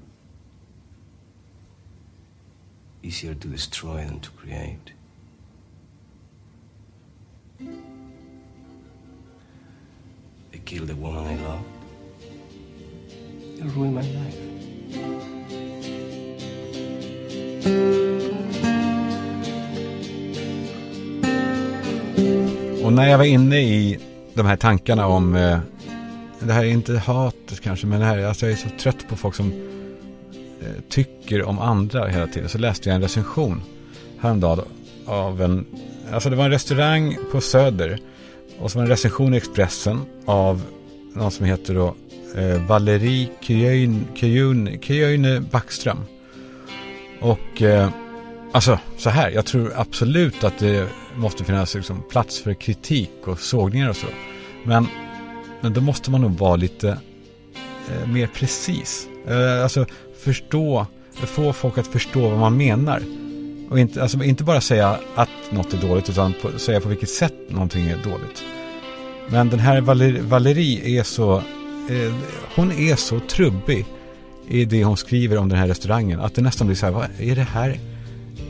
Easier 3.03 3.35
to 3.35 3.49
destroy 3.49 4.05
than 4.05 4.21
to 4.21 4.31
create. 4.31 4.93
They 10.53 10.59
killed 10.65 10.89
the 10.89 10.95
woman 10.95 11.27
I 11.27 11.37
loved. 11.43 11.65
They 13.59 13.67
ruined 13.69 13.95
my 13.95 14.03
life. 14.03 14.53
Och 22.85 22.93
när 22.93 23.11
jag 23.11 23.19
var 23.19 23.25
inne 23.25 23.61
i 23.61 23.99
de 24.35 24.47
här 24.47 24.57
tankarna 24.57 25.07
om, 25.07 25.35
eh, 25.35 25.59
det 26.39 26.53
här 26.53 26.65
är 26.65 26.69
inte 26.69 26.99
hatet 26.99 27.61
kanske, 27.61 27.87
men 27.87 28.01
det 28.01 28.07
här, 28.07 28.25
alltså 28.25 28.47
jag 28.47 28.53
är 28.53 28.57
så 28.57 28.69
trött 28.69 29.09
på 29.09 29.17
folk 29.17 29.35
som 29.35 29.53
eh, 30.61 30.83
tycker 30.89 31.22
om 31.41 31.59
andra 31.59 32.09
hela 32.09 32.27
tiden. 32.27 32.49
Så 32.49 32.59
läste 32.59 32.89
jag 32.89 32.97
en 32.97 33.03
recension 33.03 33.63
häromdagen 34.21 34.65
av 35.07 35.43
en, 35.43 35.67
alltså 36.13 36.31
det 36.31 36.37
var 36.37 36.45
en 36.45 36.51
restaurang 36.51 37.17
på 37.33 37.41
Söder 37.41 37.99
och 38.59 38.71
så 38.71 38.79
var 38.79 38.85
det 38.85 38.87
en 38.87 38.91
recension 38.91 39.35
i 39.35 39.37
Expressen 39.37 40.01
av 40.27 40.63
någon 41.15 41.31
som 41.31 41.47
heter 41.47 41.75
då 41.75 41.95
eh, 42.37 42.67
Valerie 42.67 43.29
Kjöjne 44.81 45.41
Backström. 45.41 45.99
Och 47.21 47.63
eh, 47.63 47.91
alltså 48.53 48.79
så 48.99 49.11
här, 49.11 49.31
jag 49.31 49.47
tror 49.47 49.73
absolut 49.77 50.45
att 50.45 50.59
det 50.59 50.89
måste 51.17 51.45
finnas 51.45 51.75
liksom, 51.75 52.03
plats 52.11 52.41
för 52.41 52.55
kritik 52.55 53.11
och 53.25 53.39
sågningar 53.39 53.89
och 53.89 53.97
så. 53.97 54.07
Men, 54.65 54.87
men 55.61 55.73
då 55.73 55.81
måste 55.81 56.11
man 56.11 56.21
nog 56.21 56.39
vara 56.39 56.57
lite 56.57 56.89
eh, 57.89 58.09
mer 58.09 58.27
precis. 58.27 59.09
Eh, 59.29 59.63
alltså 59.63 59.87
förstå, 60.25 60.87
få 61.15 61.53
folk 61.53 61.79
att 61.79 61.87
förstå 61.87 62.29
vad 62.29 62.39
man 62.39 62.57
menar. 62.57 63.03
Och 63.71 63.79
inte, 63.79 64.03
alltså, 64.03 64.23
inte 64.25 64.45
bara 64.45 64.61
säga 64.61 64.99
att 65.15 65.29
något 65.51 65.75
är 65.75 65.89
dåligt 65.89 66.11
utan 66.11 66.35
på, 66.43 66.59
säga 66.59 66.81
på 66.81 66.89
vilket 66.89 67.09
sätt 67.09 67.35
någonting 67.49 67.87
är 67.87 67.97
dåligt. 67.97 68.43
Men 69.29 69.51
den 69.51 69.61
här 69.61 69.81
Valer, 69.81 70.21
Valerie 70.21 71.01
är 71.01 71.03
så, 71.03 71.37
eh, 71.37 72.15
hon 72.57 72.73
är 72.73 72.97
så 72.97 73.21
trubbig 73.21 73.87
i 74.49 74.65
det 74.65 74.85
hon 74.85 74.97
skriver 74.97 75.39
om 75.39 75.49
den 75.49 75.59
här 75.59 75.69
restaurangen. 75.69 76.21
Att 76.21 76.35
det 76.35 76.43
nästan 76.43 76.67
blir 76.67 76.77
så 76.77 76.87
här, 76.87 76.93
vad 76.93 77.07
är 77.19 77.37
det 77.37 77.43
här? 77.43 77.79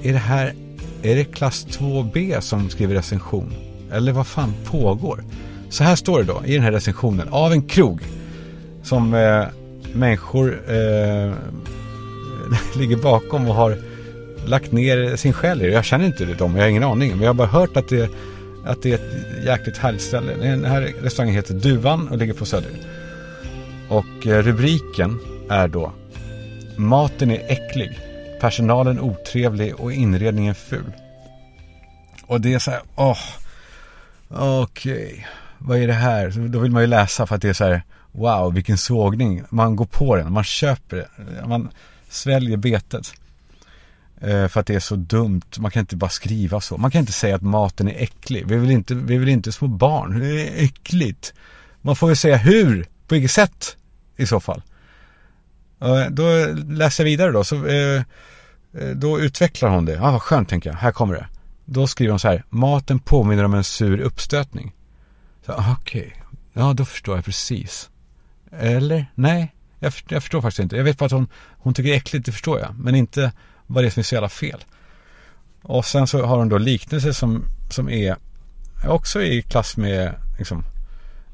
Är 0.02 0.12
det 0.12 0.19
här, 0.19 0.54
är 1.02 1.16
det 1.16 1.25
klass 1.25 1.66
2B 1.66 2.40
som 2.40 2.71
skriver 2.71 2.95
recension? 2.95 3.52
Eller 3.92 4.12
vad 4.12 4.26
fan 4.26 4.54
pågår? 4.64 5.25
Så 5.69 5.85
här 5.85 5.97
står 5.97 6.19
det 6.19 6.25
då 6.25 6.42
i 6.45 6.54
den 6.54 6.62
här 6.62 6.73
recensionen 6.73 7.28
av 7.28 7.52
en 7.52 7.62
krog 7.62 8.00
som 8.83 9.14
eh, 9.14 9.45
människor 9.95 10.62
eh, 10.73 11.33
ligger 12.76 12.97
bakom 12.97 13.49
och 13.49 13.54
har 13.54 13.76
lagt 14.47 14.73
ner 14.73 15.16
sin 15.16 15.32
själ 15.32 15.62
i. 15.62 15.66
det. 15.66 15.73
Jag 15.73 15.85
känner 15.85 16.06
inte 16.06 16.25
dem, 16.25 16.56
jag 16.56 16.62
har 16.62 16.68
ingen 16.68 16.85
aning. 16.85 17.11
Men 17.11 17.21
jag 17.21 17.28
har 17.28 17.35
bara 17.35 17.49
hört 17.49 17.76
att 17.76 17.88
det, 17.88 18.11
att 18.64 18.82
det 18.82 18.90
är 18.90 18.94
ett 18.94 19.44
jäkligt 19.44 19.78
härligt 19.78 20.02
ställe. 20.02 20.37
Den 20.37 20.64
här 20.64 20.80
restaurangen 21.02 21.35
heter 21.35 21.54
Duvan 21.54 22.09
och 22.09 22.18
ligger 22.18 22.32
på 22.32 22.44
Söder. 22.44 22.71
Och 23.88 24.26
eh, 24.26 24.42
rubriken 24.42 25.18
är 25.50 25.68
då 25.68 25.92
Maten 26.76 27.30
är 27.30 27.44
äcklig, 27.49 27.99
personalen 28.40 29.00
otrevlig 29.00 29.75
och 29.75 29.92
inredningen 29.92 30.54
ful. 30.54 30.92
Och 32.26 32.40
det 32.40 32.54
är 32.54 32.59
så 32.59 32.71
här, 32.71 32.80
åh, 32.97 33.18
okej, 34.28 35.06
okay. 35.06 35.25
vad 35.59 35.78
är 35.78 35.87
det 35.87 35.92
här? 35.92 36.30
Så 36.30 36.38
då 36.40 36.59
vill 36.59 36.71
man 36.71 36.82
ju 36.82 36.87
läsa 36.87 37.26
för 37.26 37.35
att 37.35 37.42
det 37.42 37.49
är 37.49 37.52
så 37.52 37.64
här, 37.64 37.82
wow, 38.12 38.54
vilken 38.54 38.78
sågning. 38.78 39.42
Man 39.50 39.76
går 39.76 39.85
på 39.85 40.16
den, 40.16 40.32
man 40.32 40.44
köper 40.44 40.97
det, 40.97 41.09
man 41.47 41.68
sväljer 42.12 42.57
betet. 42.57 43.14
Eh, 44.21 44.49
för 44.49 44.61
att 44.61 44.66
det 44.66 44.75
är 44.75 44.81
så 44.81 44.97
dumt, 44.97 45.42
man 45.59 45.71
kan 45.71 45.81
inte 45.81 45.97
bara 45.97 46.11
skriva 46.11 46.61
så. 46.61 46.76
Man 46.76 46.90
kan 46.90 47.00
inte 47.00 47.12
säga 47.12 47.37
att 47.37 47.42
maten 47.42 47.88
är 47.88 48.02
äcklig. 48.02 48.47
Vi 48.47 48.57
vill 48.57 48.71
inte, 48.71 48.95
vi 48.95 49.19
vill 49.19 49.28
inte 49.28 49.52
små 49.52 49.69
barn, 49.69 50.19
det 50.19 50.49
är 50.49 50.64
äckligt. 50.64 51.35
Man 51.81 51.97
får 51.97 52.11
ju 52.11 52.16
säga 52.16 52.37
hur, 52.37 52.87
på 53.07 53.14
vilket 53.14 53.31
sätt 53.31 53.76
i 54.16 54.26
så 54.26 54.40
fall. 54.40 54.62
Då 56.11 56.47
läser 56.69 57.04
jag 57.04 57.11
vidare 57.11 57.33
då. 57.33 57.45
Så, 57.45 57.66
eh, 57.66 58.02
eh, 58.78 58.88
då 58.95 59.21
utvecklar 59.21 59.69
hon 59.69 59.85
det. 59.85 59.92
Ja, 59.92 60.09
ah, 60.09 60.12
vad 60.12 60.23
skönt 60.23 60.49
tänker 60.49 60.71
jag. 60.71 60.76
Här 60.76 60.92
kommer 60.92 61.14
det. 61.14 61.26
Då 61.64 61.87
skriver 61.87 62.11
hon 62.11 62.19
så 62.19 62.28
här. 62.28 62.45
Maten 62.49 62.99
påminner 62.99 63.45
om 63.45 63.54
en 63.54 63.64
sur 63.64 64.00
uppstötning. 64.00 64.73
Okej. 65.47 65.73
Okay. 65.73 66.11
Ja, 66.52 66.73
då 66.73 66.85
förstår 66.85 67.16
jag 67.16 67.25
precis. 67.25 67.90
Eller? 68.52 69.07
Nej, 69.14 69.54
jag, 69.82 69.94
förstår, 69.94 70.12
jag 70.12 70.22
förstår 70.22 70.40
faktiskt 70.40 70.60
inte. 70.60 70.76
Jag 70.76 70.84
vet 70.84 70.98
bara 70.98 71.06
att 71.06 71.12
hon, 71.12 71.28
hon 71.58 71.74
tycker 71.74 71.90
det 71.90 71.94
är 71.94 71.98
äckligt, 71.98 72.26
det 72.26 72.32
förstår 72.32 72.60
jag. 72.60 72.74
Men 72.78 72.94
inte 72.94 73.32
vad 73.66 73.84
det 73.84 73.88
är 73.88 73.90
som 73.90 74.00
är 74.00 74.04
så 74.04 74.14
jävla 74.14 74.28
fel. 74.28 74.64
Och 75.62 75.84
sen 75.84 76.06
så 76.06 76.24
har 76.24 76.38
hon 76.38 76.48
då 76.48 76.58
liknelser 76.58 77.12
som, 77.12 77.44
som 77.70 77.88
är 77.88 78.16
också 78.86 79.22
i 79.22 79.42
klass 79.42 79.76
med, 79.76 80.14
liksom, 80.38 80.64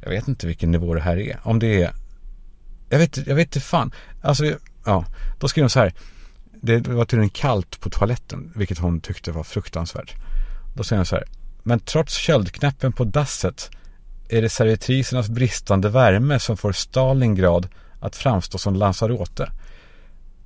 jag 0.00 0.10
vet 0.10 0.28
inte 0.28 0.46
vilken 0.46 0.70
nivå 0.70 0.94
det 0.94 1.00
här 1.00 1.16
är. 1.16 1.40
Om 1.42 1.58
det 1.58 1.82
är 1.82 1.92
jag 2.88 2.98
vet, 2.98 3.26
jag 3.26 3.34
vet 3.34 3.46
inte 3.46 3.60
fan. 3.60 3.92
Alltså, 4.22 4.44
ja. 4.84 5.04
Då 5.38 5.48
skriver 5.48 5.64
hon 5.64 5.70
så 5.70 5.80
här. 5.80 5.92
Det 6.60 6.88
var 6.88 7.04
tydligen 7.04 7.30
kallt 7.30 7.80
på 7.80 7.90
toaletten, 7.90 8.52
vilket 8.54 8.78
hon 8.78 9.00
tyckte 9.00 9.32
var 9.32 9.44
fruktansvärt. 9.44 10.14
Då 10.76 10.84
säger 10.84 10.98
hon 10.98 11.06
så 11.06 11.16
här. 11.16 11.24
Men 11.62 11.80
trots 11.80 12.14
köldknäppen 12.16 12.92
på 12.92 13.04
dasset 13.04 13.70
är 14.28 14.42
det 14.42 14.48
servitrisernas 14.48 15.28
bristande 15.28 15.88
värme 15.88 16.38
som 16.38 16.56
får 16.56 16.72
Stalingrad 16.72 17.68
att 18.00 18.16
framstå 18.16 18.58
som 18.58 18.74
Lanzarote. 18.74 19.50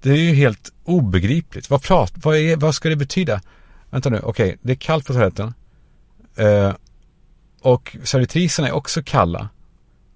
Det 0.02 0.10
är 0.10 0.16
ju 0.16 0.34
helt 0.34 0.72
obegripligt. 0.84 1.70
Vad, 1.70 1.82
prat, 1.82 2.12
vad, 2.14 2.36
är, 2.36 2.56
vad 2.56 2.74
ska 2.74 2.88
det 2.88 2.96
betyda? 2.96 3.40
Vänta 3.90 4.10
nu, 4.10 4.20
okej, 4.22 4.46
okay, 4.46 4.58
det 4.62 4.72
är 4.72 4.76
kallt 4.76 5.06
på 5.06 5.12
toaletten. 5.12 5.54
Eh, 6.36 6.72
och 7.60 7.96
servitriserna 8.04 8.68
är 8.68 8.72
också 8.72 9.02
kalla. 9.02 9.48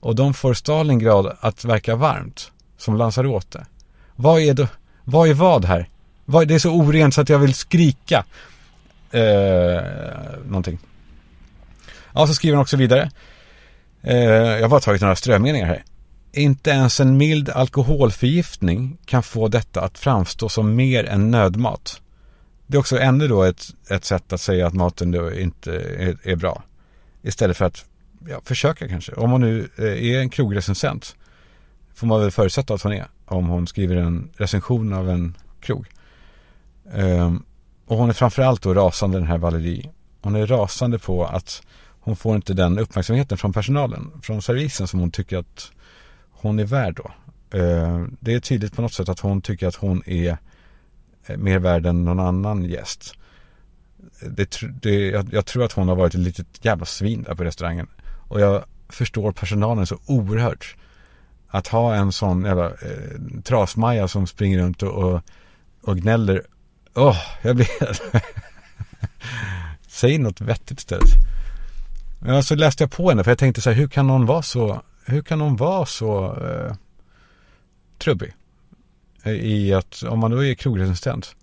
Och 0.01 0.15
de 0.15 0.35
får 0.35 0.55
Stalingrad 0.55 1.37
att 1.41 1.65
verka 1.65 1.97
varmt. 1.97 2.53
Som 2.79 2.97
Lanzarote. 2.97 3.67
Vad 4.17 4.41
är 4.41 4.55
då, 4.55 4.67
vad 5.05 5.29
är 5.29 5.35
vad 5.35 5.65
här? 5.65 5.89
Vad, 6.25 6.49
det 6.49 6.55
är 6.55 6.59
så 6.59 6.73
orent 6.73 7.15
så 7.15 7.21
att 7.21 7.29
jag 7.29 7.39
vill 7.39 7.55
skrika. 7.55 8.25
Eh, 9.11 9.83
någonting. 10.47 10.79
Ja, 12.15 12.27
så 12.27 12.35
skriver 12.35 12.57
han 12.57 12.63
också 12.63 12.77
vidare. 12.77 13.11
Eh, 14.03 14.17
jag 14.17 14.63
har 14.63 14.69
bara 14.69 14.81
tagit 14.81 15.03
några 15.03 15.17
strömningar 15.17 15.67
här. 15.67 15.85
Inte 16.37 16.71
ens 16.71 17.01
en 17.01 17.17
mild 17.17 17.51
alkoholförgiftning 17.51 18.99
kan 19.05 19.23
få 19.23 19.49
detta 19.49 19.81
att 19.81 19.99
framstå 19.99 20.49
som 20.49 20.75
mer 20.75 21.05
än 21.05 21.31
nödmat. 21.31 22.01
Det 22.67 22.77
är 22.77 22.79
också 22.79 22.99
ännu 22.99 23.29
då 23.29 23.43
ett, 23.43 23.67
ett 23.91 24.05
sätt 24.05 24.33
att 24.33 24.41
säga 24.41 24.67
att 24.67 24.75
maten 24.75 25.11
då 25.11 25.35
inte 25.35 25.73
är, 25.77 26.17
är 26.23 26.37
bra. 26.37 26.63
Istället 27.23 27.57
för 27.57 27.65
att 27.65 27.85
ja, 28.29 28.41
försöka 28.45 28.89
kanske. 28.89 29.13
Om 29.13 29.31
hon 29.31 29.41
nu 29.41 29.69
eh, 29.79 29.85
är 29.85 30.21
en 30.21 30.31
krogrecensent 30.31 31.17
får 31.95 32.07
man 32.07 32.21
väl 32.21 32.31
förutsätta 32.31 32.75
att 32.75 32.83
hon 32.83 32.93
är. 32.93 33.07
Om 33.27 33.47
hon 33.47 33.67
skriver 33.67 33.97
en 33.97 34.31
recension 34.37 34.93
av 34.93 35.11
en 35.11 35.37
krog. 35.61 35.87
Um, 36.93 37.45
och 37.87 37.97
hon 37.97 38.09
är 38.09 38.15
framförallt 38.15 38.63
då 38.63 38.75
rasande 38.75 39.19
den 39.19 39.27
här 39.27 39.39
Valerie. 39.39 39.91
Hon 40.23 40.35
är 40.35 40.47
rasande 40.47 40.99
på 40.99 41.25
att 41.25 41.63
hon 42.01 42.17
får 42.17 42.37
inte 42.37 42.55
den 42.55 42.79
uppmärksamheten 42.79 43.39
från 43.39 43.53
personalen, 43.53 44.11
från 44.23 44.43
servisen 44.43 44.87
som 44.87 45.01
hon 45.01 45.11
tycker 45.11 45.39
att 45.39 45.71
hon 46.47 46.59
är 46.59 46.65
värd 46.65 46.97
då. 46.97 47.11
Eh, 47.59 48.05
det 48.21 48.35
är 48.35 48.41
tydligt 48.41 48.77
på 48.77 48.83
något 48.83 48.93
sätt 48.93 49.09
att 49.09 49.21
hon 49.21 49.43
tycker 49.43 49.67
att 49.67 49.75
hon 49.75 50.03
är 50.07 50.39
eh, 51.27 51.37
mer 51.37 51.59
värd 51.59 51.87
än 51.87 52.05
någon 52.05 52.21
annan 52.21 52.65
gäst. 52.65 53.15
Det, 54.21 54.61
det, 54.83 55.09
jag, 55.09 55.29
jag, 55.33 55.47
tror 55.47 55.65
att 55.65 55.73
hon 55.73 55.89
har 55.89 55.97
varit 55.97 56.15
ett 56.15 56.21
litet 56.21 56.65
jävla 56.65 56.85
svin 56.85 57.23
där 57.23 57.35
på 57.35 57.45
restaurangen. 57.45 57.89
Och 58.29 58.41
jag 58.41 58.65
förstår 58.89 59.33
personalen 59.33 59.87
så 59.87 59.99
oerhört. 60.07 60.77
Att 61.49 61.69
ha 61.69 61.95
en 61.95 62.13
sån 62.13 62.45
jävla 62.45 62.67
eh, 62.67 63.41
trasmaja 63.45 64.09
som 64.09 64.27
springer 64.27 64.59
runt 64.59 64.83
och, 64.83 64.93
och, 64.93 65.21
och 65.83 65.97
gnäller. 65.97 66.43
Åh, 66.95 67.11
oh, 67.11 67.17
jag 67.43 67.57
blir... 67.57 67.69
Säg 69.89 70.19
något 70.19 70.41
vettigt 70.41 70.79
istället. 70.79 71.11
Ja, 72.27 72.43
så 72.43 72.55
läste 72.55 72.83
jag 72.83 72.91
på 72.91 73.09
henne 73.09 73.25
för 73.25 73.31
jag 73.31 73.39
tänkte 73.39 73.61
så 73.61 73.71
här, 73.71 73.77
hur 73.77 73.89
kan 73.89 74.07
någon 74.07 74.27
vara 74.27 74.43
så, 74.43 74.83
hur 75.07 75.23
kan 75.23 75.41
hon 75.41 75.57
vara 75.57 75.87
så 75.87 76.25
eh, 76.25 76.75
trubbig? 77.99 78.35
I 79.25 79.75
att, 79.75 80.03
om 80.03 80.19
man 80.19 80.31
då 80.31 80.45
är 80.45 80.55
krogresistent. 80.55 81.35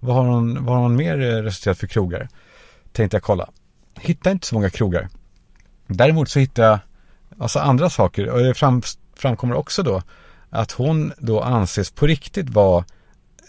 Vad 0.00 0.16
har 0.16 0.24
hon, 0.24 0.64
vad 0.64 0.74
har 0.74 0.82
hon 0.82 0.96
mer 0.96 1.20
eh, 1.20 1.42
resulterat 1.42 1.78
för 1.78 1.86
krogar? 1.86 2.28
Tänkte 2.92 3.16
jag 3.16 3.22
kolla. 3.22 3.50
Hittar 4.00 4.30
inte 4.30 4.46
så 4.46 4.54
många 4.54 4.70
krogar. 4.70 5.08
Däremot 5.86 6.28
så 6.28 6.38
hittar 6.38 6.62
jag 6.62 6.78
alltså 7.38 7.58
andra 7.58 7.90
saker 7.90 8.28
och 8.28 8.38
det 8.38 8.54
fram, 8.54 8.82
framkommer 9.16 9.54
också 9.54 9.82
då 9.82 10.02
att 10.50 10.72
hon 10.72 11.12
då 11.18 11.40
anses 11.40 11.90
på 11.90 12.06
riktigt 12.06 12.50
vara 12.50 12.84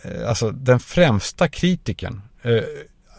eh, 0.03 0.29
alltså 0.29 0.51
den 0.51 0.79
främsta 0.79 1.47
kritiken 1.47 2.21
eh, 2.41 2.63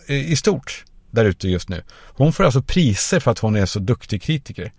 i 0.08 0.37
stort 0.37 0.84
där 1.11 1.25
ute 1.25 1.49
just 1.49 1.68
nu. 1.68 1.82
Hon 1.90 2.32
får 2.32 2.44
alltså 2.44 2.62
priser 2.62 3.20
för 3.20 3.30
att 3.30 3.38
hon 3.38 3.56
är 3.56 3.66
så 3.66 3.78
duktig 3.78 4.23
kritiker. 4.23 4.73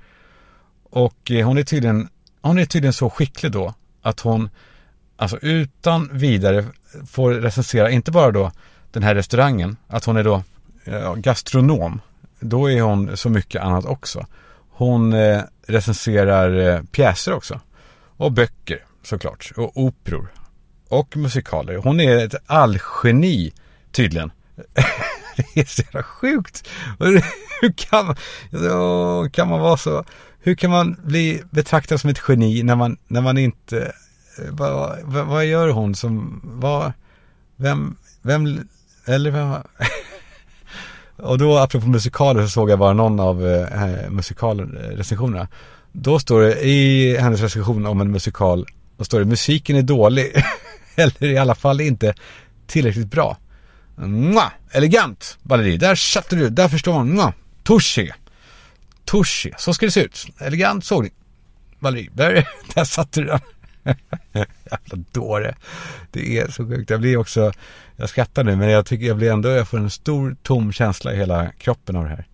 Och 0.89 1.31
eh, 1.31 1.47
hon 1.47 1.57
är 1.57 1.63
tydligen, 1.63 2.09
hon 2.41 2.57
är 2.57 2.65
tydligen 2.65 2.93
så 2.93 3.09
skicklig 3.09 3.51
då 3.51 3.73
att 4.01 4.19
hon 4.19 4.49
alltså 5.17 5.37
utan 5.41 6.09
vidare 6.11 6.65
får 7.07 7.33
recensera 7.33 7.91
inte 7.91 8.11
bara 8.11 8.31
då 8.31 8.51
den 8.91 9.03
här 9.03 9.15
restaurangen, 9.15 9.77
att 9.87 10.05
hon 10.05 10.17
är 10.17 10.23
då 10.23 10.43
eh, 10.83 10.95
ja, 10.95 11.13
gastronom. 11.13 12.01
Då 12.39 12.71
är 12.71 12.81
hon 12.81 13.17
så 13.17 13.29
mycket 13.29 13.61
annat 13.61 13.85
också. 13.85 14.25
Hon 14.69 15.13
eh, 15.13 15.41
recenserar 15.67 16.59
eh, 16.59 16.81
pjäser 16.83 17.33
också. 17.33 17.59
Och 18.17 18.31
böcker 18.31 18.85
såklart. 19.03 19.51
Och 19.55 19.71
operor. 19.77 20.27
Och 20.89 21.17
musikaler. 21.17 21.75
Hon 21.75 21.99
är 21.99 22.25
ett 22.25 22.35
allgeni 22.45 23.53
tydligen. 23.91 24.31
det 25.35 25.61
är 25.61 25.65
så 25.65 25.81
jävla 25.81 26.03
sjukt. 26.03 26.69
Hur 27.61 27.73
kan 27.75 28.15
kan 29.31 29.47
man 29.47 29.59
vara 29.59 29.77
så, 29.77 30.05
hur 30.45 30.55
kan 30.55 30.71
man 30.71 30.97
bli 31.03 31.43
betraktad 31.49 31.99
som 31.99 32.09
ett 32.09 32.21
geni 32.27 32.63
när 32.63 32.75
man, 32.75 32.97
när 33.07 33.21
man 33.21 33.37
inte, 33.37 33.93
eh, 34.39 34.51
vad, 34.51 34.99
vad, 35.03 35.25
vad 35.25 35.45
gör 35.45 35.69
hon 35.69 35.95
som, 35.95 36.41
vad, 36.43 36.91
vem, 37.55 37.95
vem, 38.21 38.67
eller 39.05 39.31
vem, 39.31 39.53
och 41.17 41.37
då 41.37 41.57
apropå 41.57 41.87
musikaler 41.87 42.41
så 42.41 42.49
såg 42.49 42.69
jag 42.69 42.79
bara 42.79 42.93
någon 42.93 43.19
av 43.19 43.47
eh, 43.47 44.09
musikalrecensionerna. 44.09 45.47
Då 45.91 46.19
står 46.19 46.41
det 46.41 46.65
i 46.65 47.17
hennes 47.17 47.41
recension 47.41 47.85
om 47.85 48.01
en 48.01 48.11
musikal, 48.11 48.65
då 48.97 49.03
står 49.03 49.19
det 49.19 49.25
musiken 49.25 49.75
är 49.75 49.81
dålig. 49.81 50.43
eller 50.95 51.23
i 51.23 51.37
alla 51.37 51.55
fall 51.55 51.81
inte 51.81 52.13
tillräckligt 52.67 53.11
bra. 53.11 53.37
Mwah! 53.95 54.51
Elegant 54.71 55.37
balleri, 55.43 55.77
där 55.77 55.95
satte 55.95 56.35
du, 56.35 56.49
där 56.49 56.69
förstår 56.69 56.93
man. 56.93 57.09
Mwah! 57.09 57.33
Touché. 57.63 58.13
Tushi, 59.05 59.53
så 59.57 59.73
ska 59.73 59.85
det 59.85 59.91
se 59.91 60.03
ut. 60.03 60.27
Elegant 60.39 60.85
sågning. 60.85 61.13
Valerie, 61.79 62.09
där, 62.13 62.47
där 62.75 62.83
satte 62.83 63.21
du 63.21 63.27
den. 63.27 63.39
Jävla 64.33 65.03
dåre. 65.11 65.55
Det 66.11 66.37
är 66.37 66.47
så 66.47 66.67
sjukt. 66.67 66.89
Jag 66.89 66.99
blir 66.99 67.17
också, 67.17 67.51
jag 67.95 68.09
skrattar 68.09 68.43
nu 68.43 68.55
men 68.55 68.69
jag 68.69 68.85
tycker 68.85 69.05
jag 69.05 69.17
blir 69.17 69.31
ändå, 69.31 69.49
jag 69.49 69.67
får 69.67 69.77
en 69.77 69.89
stor 69.89 70.35
tom 70.43 70.71
känsla 70.71 71.13
i 71.13 71.17
hela 71.17 71.51
kroppen 71.51 71.95
av 71.95 72.03
det 72.03 72.09
här. 72.09 72.27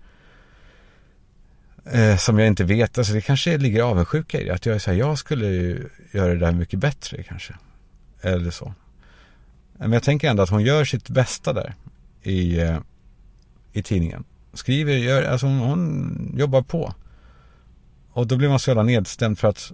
Eh, 1.85 2.17
som 2.17 2.39
jag 2.39 2.47
inte 2.47 2.63
vet, 2.63 2.97
alltså 2.97 3.13
det 3.13 3.21
kanske 3.21 3.57
ligger 3.57 3.83
avundsjuka 3.83 4.41
i 4.41 4.43
det. 4.43 4.53
Att 4.53 4.65
jag 4.65 4.75
är 4.75 4.79
så 4.79 4.91
här, 4.91 4.97
jag 4.97 5.17
skulle 5.17 5.45
ju 5.45 5.89
göra 6.11 6.33
det 6.33 6.39
där 6.39 6.51
mycket 6.51 6.79
bättre 6.79 7.23
kanske. 7.23 7.53
Eller 8.21 8.51
så. 8.51 8.73
Men 9.77 9.91
jag 9.91 10.03
tänker 10.03 10.29
ändå 10.29 10.43
att 10.43 10.49
hon 10.49 10.63
gör 10.63 10.85
sitt 10.85 11.09
bästa 11.09 11.53
där 11.53 11.75
i, 12.23 12.59
eh, 12.59 12.79
i 13.73 13.83
tidningen. 13.83 14.23
Skriver, 14.53 14.93
gör, 14.93 15.24
alltså 15.24 15.46
hon, 15.46 15.60
hon 15.60 16.34
jobbar 16.38 16.62
på. 16.62 16.93
Och 18.13 18.27
då 18.27 18.38
blir 18.38 18.50
man 18.50 18.60
så 18.60 18.70
jävla 18.70 18.84
nedstämd 18.84 19.39
för 19.39 19.48
att 19.48 19.72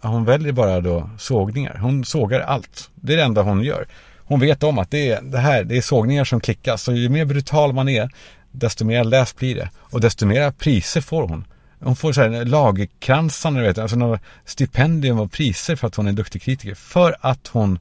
hon 0.00 0.24
väljer 0.24 0.52
bara 0.52 0.80
då 0.80 1.10
sågningar. 1.18 1.78
Hon 1.78 2.04
sågar 2.04 2.40
allt. 2.40 2.90
Det 2.94 3.12
är 3.12 3.16
det 3.16 3.22
enda 3.22 3.42
hon 3.42 3.62
gör. 3.62 3.86
Hon 4.18 4.40
vet 4.40 4.62
om 4.62 4.78
att 4.78 4.90
det 4.90 5.10
är, 5.10 5.22
det 5.22 5.38
här, 5.38 5.64
det 5.64 5.76
är 5.76 5.80
sågningar 5.80 6.24
som 6.24 6.40
klickas. 6.40 6.82
Så 6.82 6.92
ju 6.92 7.08
mer 7.08 7.24
brutal 7.24 7.72
man 7.72 7.88
är, 7.88 8.10
desto 8.50 8.84
mer 8.84 9.04
läst 9.04 9.36
blir 9.36 9.54
det. 9.54 9.70
Och 9.76 10.00
desto 10.00 10.26
mer 10.26 10.50
priser 10.50 11.00
får 11.00 11.28
hon. 11.28 11.44
Hon 11.80 11.96
får 11.96 12.12
så 12.12 12.22
här 12.22 12.44
lagerkransarna, 12.44 13.62
vet, 13.62 13.78
alltså 13.78 13.96
några 13.96 14.18
stipendium 14.44 15.18
och 15.18 15.32
priser 15.32 15.76
för 15.76 15.86
att 15.86 15.94
hon 15.94 16.06
är 16.06 16.10
en 16.10 16.16
duktig 16.16 16.42
kritiker. 16.42 16.74
För 16.74 17.16
att 17.20 17.46
hon 17.46 17.78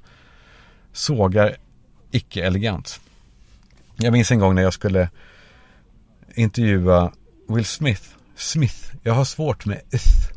sågar 0.94 1.56
icke-elegant. 2.12 3.00
Jag 3.96 4.14
minns 4.14 4.32
en 4.32 4.40
gång 4.40 4.56
när 4.56 4.62
jag 4.62 4.74
skulle 4.74 5.10
intervjua 6.34 7.12
Will 7.48 7.66
Smith. 7.66 8.04
Smith. 8.36 8.94
Jag 9.04 9.14
har 9.14 9.26
svårt 9.26 9.66
med 9.66 9.82
ith. 9.92 10.32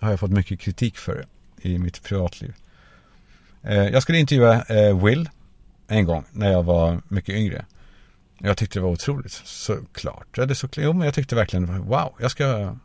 Har 0.00 0.10
jag 0.10 0.20
fått 0.20 0.30
mycket 0.30 0.60
kritik 0.60 0.98
för 0.98 1.26
i 1.62 1.78
mitt 1.78 2.02
privatliv. 2.02 2.54
Eh, 3.62 3.84
jag 3.84 4.02
skulle 4.02 4.18
intervjua 4.18 4.62
eh, 4.62 5.04
Will 5.04 5.28
en 5.88 6.04
gång 6.04 6.24
när 6.32 6.52
jag 6.52 6.62
var 6.62 7.02
mycket 7.08 7.34
yngre. 7.34 7.64
Jag 8.38 8.56
tyckte 8.56 8.78
det 8.78 8.82
var 8.82 8.90
otroligt, 8.90 9.32
såklart. 9.44 10.26
Ja, 10.36 10.46
det 10.46 10.54
så, 10.54 10.68
jo, 10.76 10.92
men 10.92 11.04
jag 11.04 11.14
tyckte 11.14 11.34
verkligen, 11.34 11.82
wow, 11.82 12.14
jag 12.20 12.30
ska, 12.30 12.76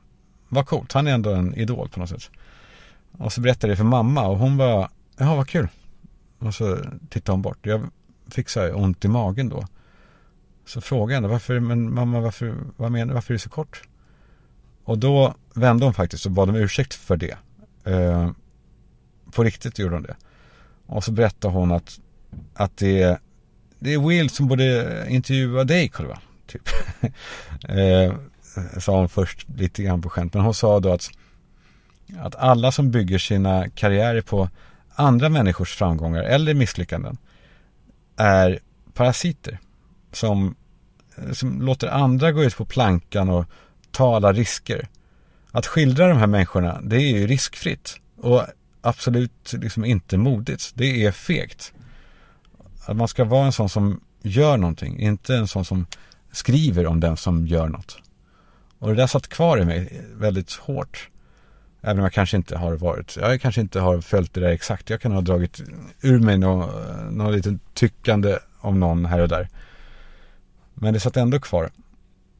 vad 0.49 0.67
coolt. 0.67 0.93
Han 0.93 1.07
är 1.07 1.11
ändå 1.11 1.31
en 1.31 1.55
idol 1.55 1.89
på 1.89 1.99
något 1.99 2.09
sätt. 2.09 2.29
Och 3.11 3.33
så 3.33 3.41
berättade 3.41 3.67
jag 3.67 3.73
det 3.73 3.77
för 3.77 3.83
mamma 3.83 4.27
och 4.27 4.37
hon 4.37 4.57
var, 4.57 4.89
jaha 5.17 5.35
vad 5.35 5.47
kul. 5.47 5.67
Och 6.39 6.55
så 6.55 6.77
tittade 7.09 7.31
hon 7.31 7.41
bort. 7.41 7.57
Jag 7.61 7.89
fick 8.29 8.49
så 8.49 8.73
ont 8.73 9.05
i 9.05 9.07
magen 9.07 9.49
då. 9.49 9.67
Så 10.71 10.81
frågade 10.81 11.13
jag 11.13 11.21
henne, 11.21 11.27
varför, 11.27 11.59
men 11.59 11.93
mamma, 11.93 12.19
varför, 12.19 12.55
vad 12.77 12.91
menar, 12.91 13.13
varför 13.13 13.33
är 13.33 13.35
det 13.35 13.39
så 13.39 13.49
kort? 13.49 13.81
Och 14.83 14.97
då 14.97 15.35
vände 15.53 15.85
hon 15.85 15.93
faktiskt 15.93 16.25
och 16.25 16.31
bad 16.31 16.49
om 16.49 16.55
ursäkt 16.55 16.93
för 16.93 17.17
det. 17.17 17.37
Eh, 17.83 18.31
på 19.31 19.43
riktigt 19.43 19.79
gjorde 19.79 19.95
hon 19.95 20.03
det. 20.03 20.15
Och 20.85 21.03
så 21.03 21.11
berättade 21.11 21.53
hon 21.53 21.71
att, 21.71 21.99
att 22.53 22.77
det, 22.77 23.01
är, 23.01 23.19
det 23.79 23.93
är 23.93 24.07
Will 24.07 24.29
som 24.29 24.47
borde 24.47 25.05
intervjua 25.09 25.63
dig, 25.63 25.89
Karl 25.89 26.15
Typ. 26.47 26.69
eh, 27.69 28.15
sa 28.79 28.99
hon 28.99 29.09
först 29.09 29.49
lite 29.49 29.83
grann 29.83 30.01
på 30.01 30.09
skämt. 30.09 30.33
Men 30.33 30.43
hon 30.43 30.53
sa 30.53 30.79
då 30.79 30.93
att, 30.93 31.09
att 32.19 32.35
alla 32.35 32.71
som 32.71 32.91
bygger 32.91 33.17
sina 33.17 33.69
karriärer 33.69 34.21
på 34.21 34.49
andra 34.95 35.29
människors 35.29 35.75
framgångar 35.75 36.23
eller 36.23 36.53
misslyckanden 36.53 37.17
är 38.17 38.59
parasiter 38.93 39.59
som, 40.11 40.55
Eh, 41.15 41.31
som 41.31 41.61
låter 41.61 41.87
andra 41.87 42.31
gå 42.31 42.43
ut 42.43 42.57
på 42.57 42.65
plankan 42.65 43.29
och 43.29 43.45
ta 43.91 44.15
alla 44.15 44.33
risker. 44.33 44.87
Att 45.51 45.67
skildra 45.67 46.07
de 46.07 46.17
här 46.17 46.27
människorna, 46.27 46.81
det 46.81 46.95
är 46.95 47.17
ju 47.17 47.27
riskfritt 47.27 47.99
och 48.17 48.45
absolut 48.81 49.53
liksom 49.53 49.85
inte 49.85 50.17
modigt. 50.17 50.71
Det 50.73 51.05
är 51.05 51.11
fegt. 51.11 51.73
Att 52.85 52.97
man 52.97 53.07
ska 53.07 53.23
vara 53.23 53.45
en 53.45 53.51
sån 53.51 53.69
som 53.69 54.01
gör 54.21 54.57
någonting, 54.57 54.99
inte 54.99 55.35
en 55.35 55.47
sån 55.47 55.65
som 55.65 55.85
skriver 56.31 56.87
om 56.87 56.99
den 56.99 57.17
som 57.17 57.47
gör 57.47 57.67
något. 57.67 57.97
Och 58.79 58.89
det 58.89 58.95
där 58.95 59.07
satt 59.07 59.27
kvar 59.27 59.57
i 59.57 59.65
mig 59.65 60.01
väldigt 60.13 60.53
hårt. 60.53 61.09
Även 61.81 61.97
om 61.97 62.03
jag 62.03 62.13
kanske 62.13 62.37
inte 62.37 62.57
har 62.57 62.73
varit, 62.73 63.17
jag 63.21 63.41
kanske 63.41 63.61
inte 63.61 63.79
har 63.79 64.01
följt 64.01 64.33
det 64.33 64.41
där 64.41 64.49
exakt. 64.49 64.89
Jag 64.89 65.01
kan 65.01 65.11
ha 65.11 65.21
dragit 65.21 65.61
ur 66.01 66.19
mig 66.19 66.37
något 66.37 66.69
någon 67.11 67.31
liten 67.31 67.59
tyckande 67.73 68.37
om 68.59 68.79
någon 68.79 69.05
här 69.05 69.19
och 69.19 69.27
där. 69.27 69.47
Men 70.81 70.93
det 70.93 70.99
satt 70.99 71.17
ändå 71.17 71.39
kvar. 71.39 71.71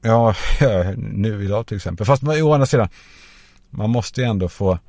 Ja, 0.01 0.36
nu 0.97 1.43
idag 1.43 1.67
till 1.67 1.77
exempel. 1.77 2.06
Fast 2.06 2.23
å 2.23 2.54
andra 2.54 2.65
sidan, 2.65 2.89
man 3.69 3.89
måste 3.89 4.21
ju 4.21 4.27
ändå 4.27 4.49
få 4.49 4.80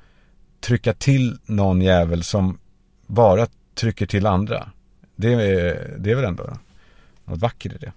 trycka 0.61 0.93
till 0.93 1.39
någon 1.47 1.81
jävel 1.81 2.25
som 2.25 2.59
bara 3.07 3.47
trycker 3.75 4.07
till 4.07 4.27
andra. 4.27 4.71
Det 5.17 5.33
är, 5.33 5.97
det 5.99 6.11
är 6.11 6.15
väl 6.15 6.25
ändå 6.25 6.59
något 7.25 7.39
vackert 7.39 7.73
i 7.73 7.79
det. 7.79 7.93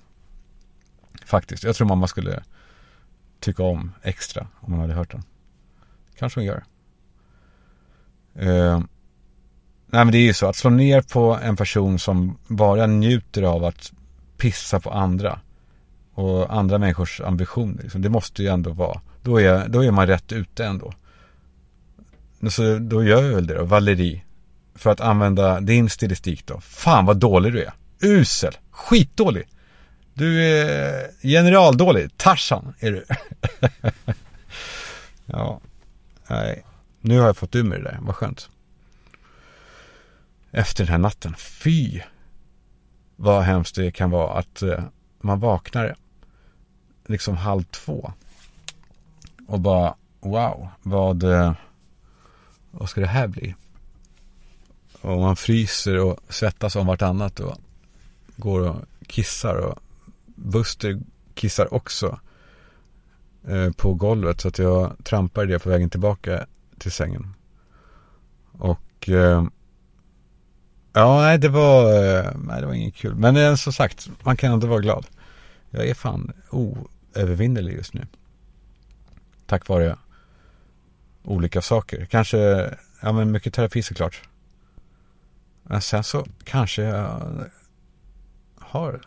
Faktiskt. 1.26 1.64
Jag 1.64 1.76
tror 1.76 1.88
mamma 1.88 2.08
skulle 2.08 2.44
tycka 3.40 3.64
om 3.64 3.92
extra 4.04 4.48
om 4.56 4.72
hon 4.72 4.82
hade 4.82 4.94
hört 4.94 5.12
den. 5.12 5.24
Kanske 6.18 6.40
hon 6.40 6.46
gör. 6.46 6.64
Uh, 8.42 8.80
nej 9.88 10.06
men 10.06 10.12
det 10.12 10.18
är 10.18 10.26
ju 10.26 10.34
så 10.34 10.48
att 10.48 10.56
slå 10.56 10.70
ner 10.70 11.02
på 11.02 11.40
en 11.44 11.56
person 11.56 12.00
som 12.00 12.38
bara 12.48 12.88
njuter 12.88 13.44
av 13.44 13.66
att 13.66 13.92
pissa 14.38 14.80
på 14.80 14.92
andra 14.92 15.40
och 16.16 16.54
andra 16.54 16.78
människors 16.78 17.22
ambitioner. 17.22 17.84
Liksom. 17.84 18.02
Det 18.02 18.10
måste 18.10 18.44
ju 18.44 18.50
ändå 18.50 18.72
vara, 18.74 19.02
då 19.22 19.42
är, 19.42 19.68
då 19.68 19.84
är 19.84 19.92
man 19.92 20.08
rätt 20.08 20.32
ute 20.32 20.66
ändå. 20.66 20.94
Så 22.50 22.78
då 22.78 23.04
gör 23.04 23.24
jag 23.24 23.36
väl 23.36 23.48
det 23.48 23.54
då, 23.54 23.64
Valeri. 23.64 24.24
För 24.76 24.90
att 24.90 25.02
använda 25.02 25.60
din 25.60 25.90
stilistik 25.90 26.46
då. 26.46 26.60
Fan 26.60 27.06
vad 27.06 27.18
dålig 27.18 27.54
du 27.54 27.64
är. 27.64 27.74
Usel. 28.02 28.54
Skitdålig. 28.72 29.48
Du 30.14 30.44
är 30.44 31.12
generaldålig. 31.22 32.18
Tarzan 32.18 32.74
är 32.80 32.92
du. 32.92 33.06
ja. 35.26 35.62
Nej. 36.28 36.66
Nu 37.02 37.20
har 37.20 37.26
jag 37.26 37.38
fått 37.38 37.56
ur 37.56 37.64
mig 37.64 37.78
det 37.78 37.84
där. 37.84 38.00
Vad 38.02 38.16
skönt. 38.16 38.50
Efter 40.52 40.84
den 40.84 40.92
här 40.92 40.98
natten. 40.98 41.36
Fy. 41.38 42.02
Vad 43.16 43.44
hemskt 43.44 43.76
det 43.76 43.92
kan 43.92 44.10
vara 44.10 44.40
att 44.40 44.62
eh, 44.62 44.84
man 45.22 45.40
vaknar 45.40 45.96
liksom 47.06 47.38
halv 47.38 47.64
två. 47.64 48.14
Och 49.48 49.60
bara 49.60 49.96
wow. 50.20 50.68
Vad. 50.82 51.24
Eh, 51.24 51.54
vad 52.78 52.90
ska 52.90 53.02
det 53.02 53.08
här 53.08 53.28
bli? 53.28 53.56
Och 55.02 55.20
man 55.20 55.36
fryser 55.36 56.00
och 56.00 56.20
svettas 56.30 56.76
om 56.76 56.88
vartannat 56.88 57.40
och 57.40 57.58
går 58.36 58.60
och 58.60 58.76
kissar 59.08 59.56
och 59.56 59.80
Buster 60.26 61.00
kissar 61.34 61.74
också 61.74 62.20
eh, 63.48 63.72
på 63.72 63.94
golvet 63.94 64.42
så 64.42 64.48
att 64.48 64.60
jag 64.60 64.96
trampar 65.04 65.44
i 65.44 65.48
det 65.48 65.60
på 65.60 65.70
vägen 65.70 65.90
tillbaka 65.90 66.46
till 66.78 66.92
sängen. 66.92 67.34
Och 68.52 69.10
eh, 69.10 69.44
ja, 70.94 71.22
nej 71.22 71.38
det 71.38 71.50
var, 71.50 71.84
eh, 71.94 72.32
nej 72.36 72.62
det 72.62 72.68
var 72.68 72.74
inget 72.74 72.96
kul. 72.96 73.16
Men 73.16 73.38
eh, 73.38 73.56
som 73.56 73.74
sagt, 73.74 74.10
man 74.24 74.38
kan 74.38 74.54
ändå 74.54 74.68
vara 74.68 74.80
glad. 74.80 75.06
Jag 75.70 75.88
är 75.88 75.94
fan 75.94 76.32
oövervinnerlig 77.16 77.76
just 77.76 77.94
nu. 77.94 78.08
Tack 79.46 79.68
vare 79.68 79.98
olika 81.24 81.62
saker. 81.62 82.06
Kanske, 82.06 82.38
ja 83.02 83.12
men 83.12 83.32
mycket 83.32 83.54
terapi 83.54 83.84
såklart. 83.84 84.22
Men 85.64 85.82
sen 85.82 86.04
så 86.04 86.26
kanske 86.44 86.84
jag 86.84 87.22
har 88.60 89.02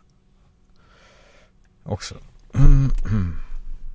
också. 1.83 2.15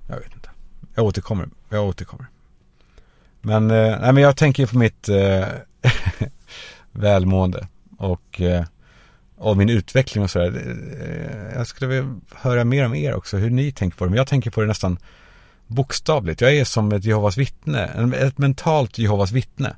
Jag 0.07 0.19
vet 0.19 0.33
inte. 0.33 0.49
Jag 0.95 1.05
återkommer. 1.05 1.49
Jag 1.69 1.85
återkommer. 1.85 2.25
Men, 3.41 3.71
eh, 3.71 3.99
nej, 4.01 4.13
men 4.13 4.23
jag 4.23 4.37
tänker 4.37 4.67
på 4.67 4.77
mitt 4.77 5.09
eh, 5.09 5.47
välmående 6.91 7.67
och, 7.97 8.41
eh, 8.41 8.65
och 9.37 9.57
min 9.57 9.69
utveckling 9.69 10.23
och 10.23 10.31
sådär. 10.31 10.77
Eh, 11.01 11.57
jag 11.57 11.67
skulle 11.67 11.89
vilja 11.89 12.19
höra 12.35 12.63
mer 12.63 12.85
om 12.85 12.95
er 12.95 13.13
också, 13.13 13.37
hur 13.37 13.49
ni 13.49 13.71
tänker 13.71 13.97
på 13.97 14.05
det. 14.05 14.09
Men 14.09 14.17
jag 14.17 14.27
tänker 14.27 14.51
på 14.51 14.61
det 14.61 14.67
nästan 14.67 14.97
bokstavligt. 15.67 16.41
Jag 16.41 16.53
är 16.55 16.65
som 16.65 16.91
ett 16.91 17.05
Jehovas 17.05 17.37
vittne, 17.37 18.11
ett 18.19 18.37
mentalt 18.37 18.97
Jehovas 18.97 19.31
vittne. 19.31 19.75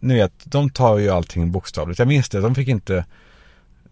Ni 0.00 0.14
vet, 0.14 0.32
de 0.44 0.70
tar 0.70 0.98
ju 0.98 1.10
allting 1.10 1.52
bokstavligt. 1.52 1.98
Jag 1.98 2.08
minns 2.08 2.28
det, 2.28 2.40
de 2.40 2.54
fick 2.54 2.68
inte 2.68 3.04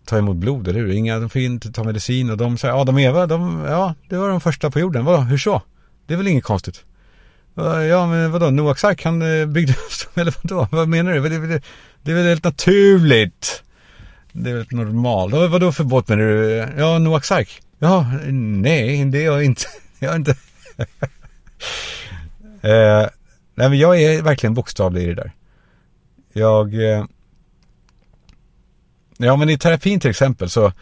ta 0.04 0.18
emot 0.18 0.36
blod, 0.36 0.68
eller 0.68 0.80
hur? 0.80 0.92
Inga, 0.92 1.18
de 1.18 1.30
fick 1.30 1.44
inte 1.44 1.72
ta 1.72 1.84
medicin 1.84 2.30
och 2.30 2.36
de 2.36 2.58
säger, 2.58 2.80
Adam 2.80 2.94
och 2.94 3.00
Eva, 3.00 3.26
de, 3.26 3.64
ja, 3.68 3.94
det 4.08 4.16
var 4.16 4.28
de 4.28 4.40
första 4.40 4.70
på 4.70 4.80
jorden. 4.80 5.04
Vadå, 5.04 5.18
hur 5.18 5.38
så? 5.38 5.62
Det 6.06 6.14
är 6.14 6.18
väl 6.18 6.26
inget 6.26 6.44
konstigt? 6.44 6.84
Ja, 7.88 8.06
men 8.06 8.32
vadå, 8.32 8.50
Noaks 8.50 8.84
ark, 8.84 9.04
han 9.04 9.22
eh, 9.22 9.46
byggde, 9.46 9.74
eller 10.14 10.34
vadå, 10.42 10.68
vad 10.70 10.88
menar 10.88 11.12
du? 11.12 11.28
Det, 11.28 11.46
det, 11.46 11.62
det 12.02 12.10
är 12.10 12.16
väl 12.16 12.26
helt 12.26 12.44
naturligt? 12.44 13.62
Det 14.32 14.50
är 14.50 14.54
väl 14.54 14.66
normalt. 14.70 15.32
Vad 15.32 15.50
vadå 15.50 15.72
för 15.72 15.84
båt 15.84 16.08
menar 16.08 16.22
du? 16.22 16.68
Ja, 16.76 16.98
Noaks 16.98 17.32
ark. 17.32 17.62
Ja, 17.78 18.06
nej, 18.30 19.04
det 19.04 19.18
är 19.18 19.24
jag 19.24 19.44
inte. 19.44 19.66
Jag 19.98 20.12
är 20.12 20.16
inte. 20.16 20.30
eh, 22.62 23.08
nej, 23.54 23.68
men 23.68 23.78
jag 23.78 24.02
är 24.02 24.22
verkligen 24.22 24.54
bokstavlig 24.54 25.02
i 25.02 25.06
det 25.06 25.14
där. 25.14 25.32
Jag... 26.32 26.74
Eh, 26.74 27.04
ja, 29.16 29.36
men 29.36 29.50
i 29.50 29.58
terapin 29.58 30.00
till 30.00 30.10
exempel 30.10 30.50
så... 30.50 30.72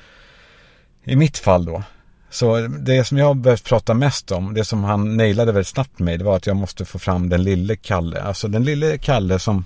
I 1.05 1.17
mitt 1.17 1.39
fall 1.39 1.65
då. 1.65 1.83
Så 2.31 2.67
det 2.67 3.05
som 3.05 3.19
jag 3.19 3.27
har 3.27 3.35
behövt 3.35 3.65
prata 3.65 3.95
mest 3.95 4.33
om, 4.33 4.55
det 4.55 4.65
som 4.65 4.85
han 4.85 5.17
nailade 5.17 5.53
väldigt 5.53 5.69
snabbt 5.69 5.99
med 5.99 6.05
mig, 6.05 6.19
det 6.19 6.25
var 6.25 6.37
att 6.37 6.47
jag 6.47 6.57
måste 6.57 6.85
få 6.85 6.99
fram 6.99 7.29
den 7.29 7.43
lille 7.43 7.77
Kalle. 7.77 8.23
Alltså 8.23 8.49
den 8.49 8.65
lille 8.65 8.99
Kalle 8.99 9.39
som... 9.39 9.65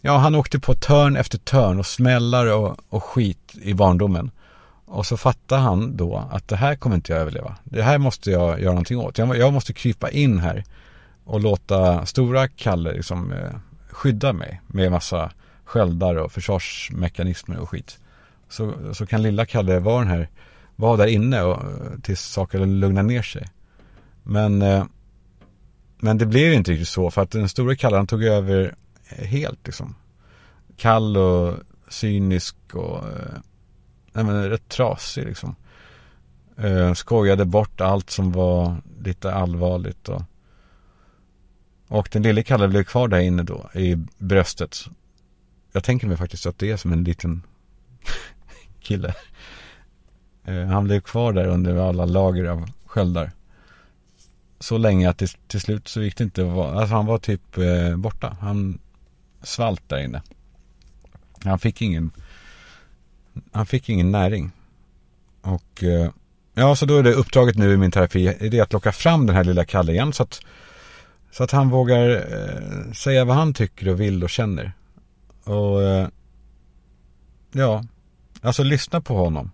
Ja, 0.00 0.16
han 0.16 0.34
åkte 0.34 0.58
på 0.58 0.74
törn 0.74 1.16
efter 1.16 1.38
törn 1.38 1.78
och 1.78 1.86
smällar 1.86 2.46
och, 2.46 2.76
och 2.88 3.04
skit 3.04 3.54
i 3.62 3.74
barndomen. 3.74 4.30
Och 4.86 5.06
så 5.06 5.16
fattar 5.16 5.58
han 5.58 5.96
då 5.96 6.28
att 6.30 6.48
det 6.48 6.56
här 6.56 6.76
kommer 6.76 6.96
inte 6.96 7.12
jag 7.12 7.20
överleva. 7.20 7.56
Det 7.64 7.82
här 7.82 7.98
måste 7.98 8.30
jag 8.30 8.60
göra 8.60 8.72
någonting 8.72 8.98
åt. 8.98 9.18
Jag, 9.18 9.36
jag 9.36 9.52
måste 9.52 9.72
krypa 9.72 10.10
in 10.10 10.38
här 10.38 10.64
och 11.24 11.40
låta 11.40 12.06
stora 12.06 12.48
Kalle 12.48 12.92
liksom, 12.92 13.32
eh, 13.32 13.50
skydda 13.90 14.32
mig 14.32 14.60
med 14.66 14.90
massa 14.90 15.30
sköldar 15.64 16.14
och 16.14 16.32
försvarsmekanismer 16.32 17.58
och 17.58 17.68
skit. 17.68 17.98
Så, 18.48 18.74
så 18.92 19.06
kan 19.06 19.22
lilla 19.22 19.46
Kalle 19.46 19.78
vara 19.78 19.98
den 19.98 20.08
här, 20.08 20.28
vara 20.76 20.96
där 20.96 21.06
inne 21.06 21.42
och, 21.42 21.62
tills 22.02 22.20
saker 22.20 22.66
lugnar 22.66 23.02
ner 23.02 23.22
sig. 23.22 23.48
Men, 24.22 24.62
eh, 24.62 24.84
men 25.98 26.18
det 26.18 26.26
blev 26.26 26.52
inte 26.52 26.70
riktigt 26.72 26.88
så 26.88 27.10
för 27.10 27.22
att 27.22 27.30
den 27.30 27.48
stora 27.48 27.76
Kalle 27.76 27.96
han 27.96 28.06
tog 28.06 28.24
över 28.24 28.74
Eh, 29.10 29.26
helt 29.26 29.66
liksom. 29.66 29.94
Kall 30.76 31.16
och 31.16 31.54
cynisk 31.88 32.56
och 32.72 33.08
eh, 33.08 33.38
nej 34.12 34.24
men 34.24 34.50
rätt 34.50 34.68
trasig 34.68 35.24
liksom. 35.24 35.54
Eh, 36.56 36.94
skojade 36.94 37.44
bort 37.44 37.80
allt 37.80 38.10
som 38.10 38.32
var 38.32 38.76
lite 39.04 39.34
allvarligt 39.34 40.08
och 40.08 40.22
och 41.90 42.08
den 42.12 42.22
lille 42.22 42.42
Kalle 42.42 42.68
blev 42.68 42.84
kvar 42.84 43.08
där 43.08 43.18
inne 43.18 43.42
då 43.42 43.70
i 43.74 43.96
bröstet. 44.18 44.76
Jag 45.72 45.84
tänker 45.84 46.06
mig 46.06 46.16
faktiskt 46.16 46.46
att 46.46 46.58
det 46.58 46.70
är 46.70 46.76
som 46.76 46.92
en 46.92 47.04
liten 47.04 47.42
kille. 48.80 49.14
Eh, 50.44 50.66
han 50.66 50.84
blev 50.84 51.00
kvar 51.00 51.32
där 51.32 51.46
under 51.46 51.76
alla 51.76 52.04
lager 52.04 52.44
av 52.44 52.70
sköldar. 52.86 53.30
Så 54.60 54.78
länge 54.78 55.10
att 55.10 55.18
det, 55.18 55.48
till 55.48 55.60
slut 55.60 55.88
så 55.88 56.02
gick 56.02 56.16
det 56.16 56.24
inte 56.24 56.42
att 56.42 56.52
vara, 56.52 56.80
alltså 56.80 56.94
han 56.94 57.06
var 57.06 57.18
typ 57.18 57.58
eh, 57.58 57.96
borta. 57.96 58.36
Han 58.40 58.78
svalt 59.42 59.88
där 59.88 59.98
inne. 59.98 60.22
Han 61.44 61.58
fick 61.58 61.82
ingen, 61.82 62.10
han 63.52 63.66
fick 63.66 63.88
ingen 63.88 64.10
näring. 64.10 64.52
Och 65.42 65.84
eh, 65.84 66.10
ja, 66.54 66.76
så 66.76 66.86
då 66.86 66.96
är 66.96 67.02
det 67.02 67.12
uppdraget 67.12 67.56
nu 67.56 67.72
i 67.72 67.76
min 67.76 67.90
terapi, 67.90 68.26
är 68.26 68.50
det 68.50 68.60
att 68.60 68.72
locka 68.72 68.92
fram 68.92 69.26
den 69.26 69.36
här 69.36 69.44
lilla 69.44 69.64
Kalle 69.64 69.92
igen 69.92 70.12
så 70.12 70.22
att 70.22 70.40
så 71.30 71.44
att 71.44 71.50
han 71.50 71.70
vågar 71.70 72.08
eh, 72.10 72.92
säga 72.92 73.24
vad 73.24 73.36
han 73.36 73.54
tycker 73.54 73.88
och 73.88 74.00
vill 74.00 74.24
och 74.24 74.30
känner. 74.30 74.72
Och 75.44 75.82
eh, 75.82 76.08
ja, 77.52 77.84
alltså 78.40 78.62
lyssna 78.62 79.00
på 79.00 79.16
honom. 79.16 79.50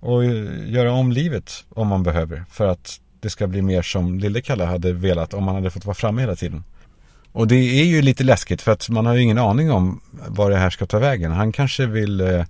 Och 0.00 0.24
eh, 0.24 0.70
göra 0.70 0.92
om 0.92 1.12
livet 1.12 1.64
om 1.68 1.88
man 1.88 2.02
behöver. 2.02 2.44
För 2.50 2.68
att 2.68 3.00
det 3.20 3.30
ska 3.30 3.46
bli 3.46 3.62
mer 3.62 3.82
som 3.82 4.18
lille 4.18 4.40
Kalle 4.40 4.64
hade 4.64 4.92
velat 4.92 5.34
om 5.34 5.46
han 5.46 5.56
hade 5.56 5.70
fått 5.70 5.84
vara 5.84 5.94
framme 5.94 6.20
hela 6.20 6.36
tiden. 6.36 6.64
Och 7.36 7.48
det 7.48 7.80
är 7.80 7.84
ju 7.84 8.02
lite 8.02 8.24
läskigt 8.24 8.62
för 8.62 8.72
att 8.72 8.88
man 8.88 9.06
har 9.06 9.14
ju 9.14 9.22
ingen 9.22 9.38
aning 9.38 9.72
om 9.72 10.00
var 10.10 10.50
det 10.50 10.56
här 10.56 10.70
ska 10.70 10.86
ta 10.86 10.98
vägen. 10.98 11.32
Han 11.32 11.52
kanske 11.52 11.86
vill 11.86 12.20
eh, 12.20 12.44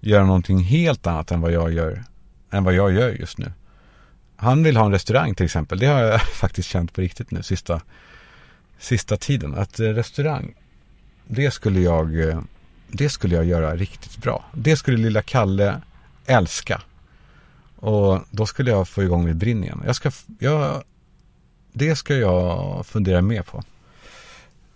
göra 0.00 0.24
någonting 0.24 0.58
helt 0.58 1.06
annat 1.06 1.30
än 1.30 1.40
vad 1.40 1.52
jag 1.52 1.72
gör. 1.72 2.04
Än 2.50 2.64
vad 2.64 2.74
jag 2.74 2.92
gör 2.92 3.10
just 3.10 3.38
nu. 3.38 3.52
Han 4.36 4.62
vill 4.62 4.76
ha 4.76 4.84
en 4.84 4.92
restaurang 4.92 5.34
till 5.34 5.44
exempel. 5.44 5.78
Det 5.78 5.86
har 5.86 6.00
jag 6.00 6.22
faktiskt 6.40 6.68
känt 6.68 6.92
på 6.92 7.00
riktigt 7.00 7.30
nu 7.30 7.42
sista, 7.42 7.80
sista 8.78 9.16
tiden. 9.16 9.54
Att 9.54 9.80
eh, 9.80 9.84
restaurang, 9.84 10.54
det 11.26 11.50
skulle 11.50 11.80
jag, 11.80 12.28
eh, 12.28 12.40
det 12.88 13.08
skulle 13.08 13.34
jag 13.34 13.44
göra 13.44 13.76
riktigt 13.76 14.16
bra. 14.16 14.44
Det 14.52 14.76
skulle 14.76 14.96
lilla 14.96 15.22
Kalle 15.22 15.80
älska. 16.26 16.82
Och 17.76 18.20
då 18.30 18.46
skulle 18.46 18.70
jag 18.70 18.88
få 18.88 19.02
igång 19.02 19.24
mitt 19.24 19.36
brinn 19.36 19.64
igen. 19.64 19.82
Jag 19.86 19.96
ska, 19.96 20.10
jag, 20.38 20.82
det 21.72 21.96
ska 21.96 22.14
jag 22.14 22.86
fundera 22.86 23.22
mer 23.22 23.42
på. 23.42 23.64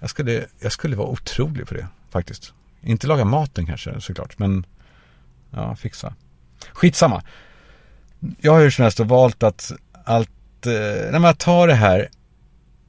Jag 0.05 0.11
skulle, 0.11 0.47
jag 0.61 0.73
skulle 0.73 0.97
vara 0.97 1.09
otrolig 1.09 1.69
på 1.69 1.75
det 1.75 1.87
faktiskt. 2.11 2.53
Inte 2.81 3.07
laga 3.07 3.25
maten 3.25 3.67
kanske 3.67 4.01
såklart, 4.01 4.39
men 4.39 4.67
ja, 5.51 5.77
fixa. 5.77 6.15
Skitsamma 6.73 7.23
jag 8.41 8.53
har 8.53 8.61
hur 8.61 8.71
som 8.71 8.83
helst 8.83 9.01
valt 9.01 9.43
att 9.43 9.73
allt, 10.05 10.67
eh, 10.67 11.13
när 11.13 11.19
man 11.19 11.35
tar 11.35 11.67
det 11.67 11.75
här 11.75 12.09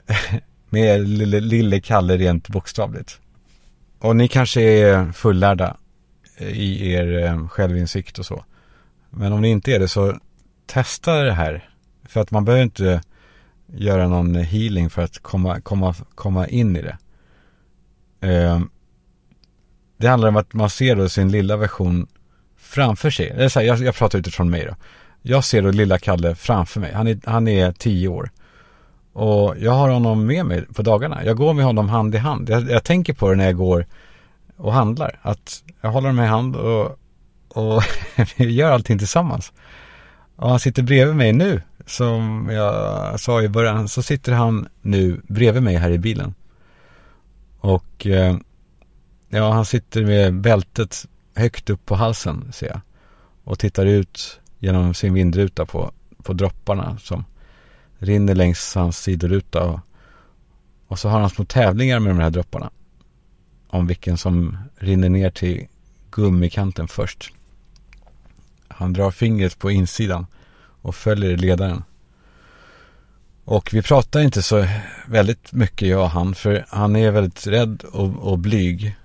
med 0.69 1.07
lille, 1.07 1.39
lille 1.39 1.79
Kalle 1.79 2.17
rent 2.17 2.49
bokstavligt. 2.49 3.19
Och 3.99 4.15
ni 4.15 4.27
kanske 4.27 4.61
är 4.61 5.11
fullärda 5.11 5.77
eh, 6.37 6.47
i 6.47 6.91
er 6.91 7.23
eh, 7.23 7.47
självinsikt 7.47 8.19
och 8.19 8.25
så. 8.25 8.45
Men 9.09 9.33
om 9.33 9.41
ni 9.41 9.49
inte 9.49 9.71
är 9.71 9.79
det 9.79 9.87
så 9.87 10.19
testa 10.65 11.23
det 11.23 11.33
här. 11.33 11.69
För 12.05 12.21
att 12.21 12.31
man 12.31 12.45
behöver 12.45 12.63
inte 12.63 13.01
göra 13.67 14.07
någon 14.07 14.35
healing 14.35 14.89
för 14.89 15.01
att 15.01 15.19
komma, 15.19 15.61
komma, 15.61 15.95
komma 16.15 16.47
in 16.47 16.75
i 16.75 16.81
det. 16.81 16.97
Eh, 18.25 18.59
det 19.97 20.07
handlar 20.07 20.29
om 20.29 20.35
att 20.35 20.53
man 20.53 20.69
ser 20.69 20.95
då 20.95 21.09
sin 21.09 21.31
lilla 21.31 21.57
version 21.57 22.07
framför 22.57 23.09
sig. 23.09 23.33
Det 23.37 23.43
är 23.43 23.49
så 23.49 23.59
här, 23.59 23.67
jag, 23.67 23.79
jag 23.79 23.95
pratar 23.95 24.19
utifrån 24.19 24.49
mig 24.49 24.65
då. 24.65 24.75
Jag 25.21 25.43
ser 25.43 25.61
då 25.61 25.71
lilla 25.71 25.97
Kalle 25.97 26.35
framför 26.35 26.79
mig. 26.79 26.93
Han 26.93 27.07
är, 27.07 27.19
han 27.25 27.47
är 27.47 27.71
tio 27.71 28.07
år. 28.07 28.31
Och 29.13 29.55
jag 29.59 29.71
har 29.71 29.89
honom 29.89 30.25
med 30.25 30.45
mig 30.45 30.65
på 30.65 30.81
dagarna. 30.81 31.25
Jag 31.25 31.37
går 31.37 31.53
med 31.53 31.65
honom 31.65 31.89
hand 31.89 32.15
i 32.15 32.17
hand. 32.17 32.49
Jag, 32.49 32.69
jag 32.69 32.83
tänker 32.83 33.13
på 33.13 33.29
det 33.29 33.35
när 33.35 33.45
jag 33.45 33.57
går 33.57 33.85
och 34.57 34.73
handlar. 34.73 35.19
Att 35.21 35.63
jag 35.81 35.89
håller 35.89 36.09
honom 36.09 36.25
i 36.25 36.27
hand 36.27 36.55
och, 36.55 36.99
och 37.47 37.83
vi 38.37 38.51
gör 38.51 38.71
allting 38.71 38.97
tillsammans. 38.99 39.53
Och 40.35 40.49
han 40.49 40.59
sitter 40.59 40.83
bredvid 40.83 41.15
mig 41.15 41.33
nu. 41.33 41.61
Som 41.85 42.49
jag 42.51 43.19
sa 43.19 43.41
i 43.41 43.49
början 43.49 43.87
så 43.87 44.03
sitter 44.03 44.31
han 44.31 44.67
nu 44.81 45.21
bredvid 45.27 45.63
mig 45.63 45.75
här 45.75 45.91
i 45.91 45.97
bilen. 45.97 46.33
Och 47.65 48.07
eh, 48.07 48.37
ja, 49.29 49.51
han 49.51 49.65
sitter 49.65 50.05
med 50.05 50.41
bältet 50.41 51.05
högt 51.35 51.69
upp 51.69 51.85
på 51.85 51.95
halsen 51.95 52.51
ser 52.53 52.67
jag. 52.67 52.81
Och 53.43 53.59
tittar 53.59 53.85
ut 53.85 54.39
genom 54.59 54.93
sin 54.93 55.13
vindruta 55.13 55.65
på, 55.65 55.91
på 56.23 56.33
dropparna 56.33 56.97
som 56.97 57.25
rinner 57.97 58.35
längs 58.35 58.75
hans 58.75 58.97
sidoruta. 58.97 59.63
Och, 59.63 59.79
och 60.87 60.99
så 60.99 61.09
har 61.09 61.19
han 61.19 61.29
små 61.29 61.45
tävlingar 61.45 61.99
med 61.99 62.15
de 62.15 62.19
här 62.21 62.29
dropparna. 62.29 62.71
Om 63.67 63.87
vilken 63.87 64.17
som 64.17 64.57
rinner 64.77 65.09
ner 65.09 65.29
till 65.29 65.67
gummikanten 66.11 66.87
först. 66.87 67.33
Han 68.67 68.93
drar 68.93 69.11
fingret 69.11 69.59
på 69.59 69.71
insidan 69.71 70.27
och 70.81 70.95
följer 70.95 71.37
ledaren. 71.37 71.83
Och 73.45 73.73
vi 73.73 73.81
pratar 73.81 74.19
inte 74.19 74.41
så 74.41 74.65
väldigt 75.07 75.53
mycket 75.53 75.87
jag 75.87 76.01
och 76.01 76.09
han 76.09 76.35
för 76.35 76.65
han 76.69 76.95
är 76.95 77.11
väldigt 77.11 77.47
rädd 77.47 77.83
och, 77.83 78.31
och 78.31 78.39
blyg. 78.39 78.95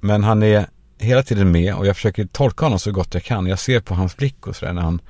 Men 0.00 0.24
han 0.24 0.42
är 0.42 0.66
hela 0.98 1.22
tiden 1.22 1.50
med 1.50 1.74
och 1.74 1.86
jag 1.86 1.96
försöker 1.96 2.24
tolka 2.24 2.64
honom 2.64 2.78
så 2.78 2.92
gott 2.92 3.14
jag 3.14 3.22
kan. 3.22 3.46
Jag 3.46 3.58
ser 3.58 3.80
på 3.80 3.94
hans 3.94 4.16
blick 4.16 4.46
och 4.46 4.56
sådär 4.56 4.72
när 4.72 4.82
han 4.82 5.00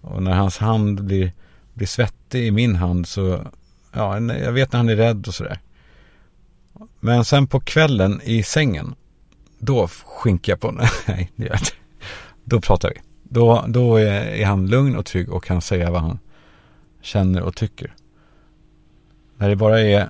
och 0.00 0.22
när 0.22 0.32
hans 0.32 0.58
hand 0.58 1.04
blir, 1.04 1.32
blir 1.74 1.86
svettig 1.86 2.46
i 2.46 2.50
min 2.50 2.76
hand 2.76 3.08
så 3.08 3.46
ja, 3.92 4.20
jag 4.20 4.52
vet 4.52 4.72
när 4.72 4.78
han 4.78 4.88
är 4.88 4.96
rädd 4.96 5.28
och 5.28 5.34
sådär. 5.34 5.60
Men 7.00 7.24
sen 7.24 7.46
på 7.46 7.60
kvällen 7.60 8.20
i 8.24 8.42
sängen 8.42 8.94
då 9.58 9.88
skinkar 9.88 10.52
jag 10.52 10.60
på, 10.60 10.70
nej 11.06 11.32
det 11.36 11.44
gör 11.44 11.50
jag 11.50 11.60
inte. 11.60 11.72
Då 12.44 12.60
pratar 12.60 12.88
vi. 12.88 13.00
Då, 13.22 13.64
då 13.68 13.96
är, 13.96 14.20
är 14.20 14.44
han 14.44 14.66
lugn 14.66 14.96
och 14.96 15.06
trygg 15.06 15.32
och 15.32 15.44
kan 15.44 15.60
säga 15.60 15.90
vad 15.90 16.02
han 16.02 16.18
känner 17.04 17.42
och 17.42 17.56
tycker. 17.56 17.94
När 19.36 19.48
det 19.48 19.56
bara 19.56 19.80
är 19.80 20.08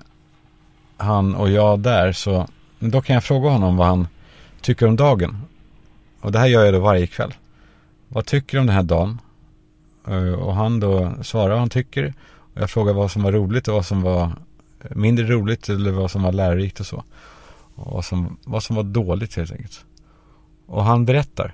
han 0.97 1.35
och 1.35 1.49
jag 1.49 1.79
där 1.79 2.11
så 2.11 2.47
då 2.79 3.01
kan 3.01 3.13
jag 3.13 3.23
fråga 3.23 3.49
honom 3.49 3.77
vad 3.77 3.87
han 3.87 4.07
tycker 4.61 4.87
om 4.87 4.95
dagen. 4.95 5.41
Och 6.21 6.31
det 6.31 6.39
här 6.39 6.47
gör 6.47 6.65
jag 6.65 6.73
då 6.73 6.79
varje 6.79 7.07
kväll. 7.07 7.33
Vad 8.07 8.25
tycker 8.25 8.57
du 8.57 8.61
om 8.61 8.67
den 8.67 8.75
här 8.75 8.83
dagen? 8.83 9.19
Eh, 10.07 10.33
och 10.33 10.55
han 10.55 10.79
då 10.79 11.13
svarar 11.23 11.49
vad 11.49 11.59
han 11.59 11.69
tycker. 11.69 12.13
Och 12.53 12.61
jag 12.61 12.69
frågar 12.69 12.93
vad 12.93 13.11
som 13.11 13.23
var 13.23 13.31
roligt 13.31 13.67
och 13.67 13.73
vad 13.73 13.85
som 13.85 14.01
var 14.01 14.31
mindre 14.89 15.25
roligt 15.25 15.69
eller 15.69 15.91
vad 15.91 16.11
som 16.11 16.23
var 16.23 16.31
lärorikt 16.31 16.79
och 16.79 16.85
så. 16.85 17.03
Och 17.75 17.93
vad 17.93 18.05
som, 18.05 18.37
vad 18.43 18.63
som 18.63 18.75
var 18.75 18.83
dåligt 18.83 19.35
helt 19.35 19.51
enkelt. 19.51 19.85
Och 20.65 20.83
han 20.83 21.05
berättar. 21.05 21.53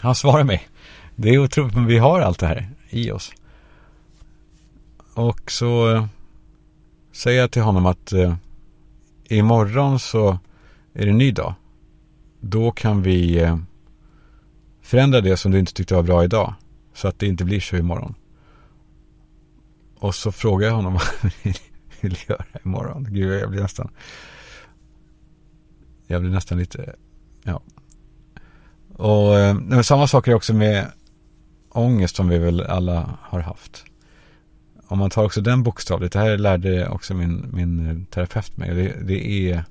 Han 0.00 0.14
svarar 0.14 0.44
mig. 0.44 0.68
Det 1.14 1.28
är 1.28 1.38
otroligt, 1.38 1.74
men 1.74 1.86
vi 1.86 1.98
har 1.98 2.20
allt 2.20 2.38
det 2.38 2.46
här 2.46 2.70
i 2.90 3.10
oss. 3.10 3.32
Och 5.16 5.50
så 5.50 5.92
eh, 5.94 6.06
säger 7.12 7.40
jag 7.40 7.50
till 7.50 7.62
honom 7.62 7.86
att 7.86 8.12
eh, 8.12 8.34
imorgon 9.24 9.98
så 9.98 10.38
är 10.92 11.04
det 11.04 11.10
en 11.10 11.18
ny 11.18 11.32
dag. 11.32 11.54
Då 12.40 12.70
kan 12.70 13.02
vi 13.02 13.42
eh, 13.42 13.58
förändra 14.82 15.20
det 15.20 15.36
som 15.36 15.52
du 15.52 15.58
inte 15.58 15.72
tyckte 15.72 15.94
var 15.94 16.02
bra 16.02 16.24
idag. 16.24 16.54
Så 16.94 17.08
att 17.08 17.18
det 17.18 17.26
inte 17.26 17.44
blir 17.44 17.60
så 17.60 17.76
imorgon. 17.76 18.14
Och 19.98 20.14
så 20.14 20.32
frågar 20.32 20.68
jag 20.68 20.74
honom 20.74 20.92
vad 20.92 21.02
han 21.02 21.30
vill 22.00 22.18
göra 22.28 22.44
imorgon. 22.64 23.06
Gud, 23.10 23.40
jag 23.40 23.50
blir 23.50 23.62
nästan... 23.62 23.90
Jag 26.06 26.20
blir 26.20 26.30
nästan 26.30 26.58
lite... 26.58 26.94
Ja. 27.42 27.62
Och 28.94 29.38
eh, 29.38 29.82
samma 29.82 30.06
sak 30.06 30.28
är 30.28 30.34
också 30.34 30.54
med 30.54 30.92
ångest 31.68 32.16
som 32.16 32.28
vi 32.28 32.38
väl 32.38 32.60
alla 32.60 33.18
har 33.22 33.40
haft. 33.40 33.84
Om 34.88 34.98
man 34.98 35.10
tar 35.10 35.24
också 35.24 35.40
den 35.40 35.62
bokstavligt. 35.62 36.12
Det 36.12 36.18
här 36.18 36.38
lärde 36.38 36.88
också 36.88 37.14
min, 37.14 37.50
min 37.52 37.86
eh, 37.90 37.96
terapeut 38.10 38.56
mig. 38.56 38.74
Det, 38.74 39.06
det 39.06 39.50
är... 39.50 39.64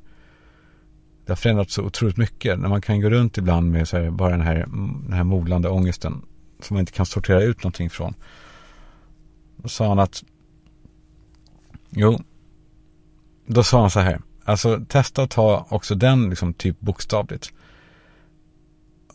Det 1.26 1.32
har 1.32 1.36
förändrats 1.36 1.74
så 1.74 1.84
otroligt 1.84 2.18
mycket. 2.18 2.60
När 2.60 2.70
man 2.70 2.82
kan 2.82 3.02
gå 3.02 3.10
runt 3.10 3.38
ibland 3.38 3.72
med 3.72 3.88
så 3.88 3.98
här, 3.98 4.10
bara 4.10 4.32
den 4.32 4.42
här, 4.42 4.56
mm, 4.56 5.04
den 5.04 5.14
här 5.14 5.24
molande 5.24 5.70
ångesten 5.70 6.22
som 6.62 6.76
man 6.76 6.80
inte 6.80 6.92
kan 6.92 7.06
sortera 7.06 7.44
ut 7.44 7.64
någonting 7.64 7.90
från. 7.90 8.14
Då 9.58 9.70
sa 9.70 9.88
han 9.88 10.00
att 10.00 10.24
Jo, 11.90 12.20
då 13.46 13.64
sa 13.64 13.82
han 13.82 13.92
så 13.92 14.00
här. 14.00 14.22
Alltså 14.44 14.86
testa 14.90 15.24
att 15.24 15.30
ta 15.30 15.68
också 15.70 15.96
den 15.96 16.30
liksom 16.30 16.54
typ 16.54 16.80
bokstavligt. 16.80 17.54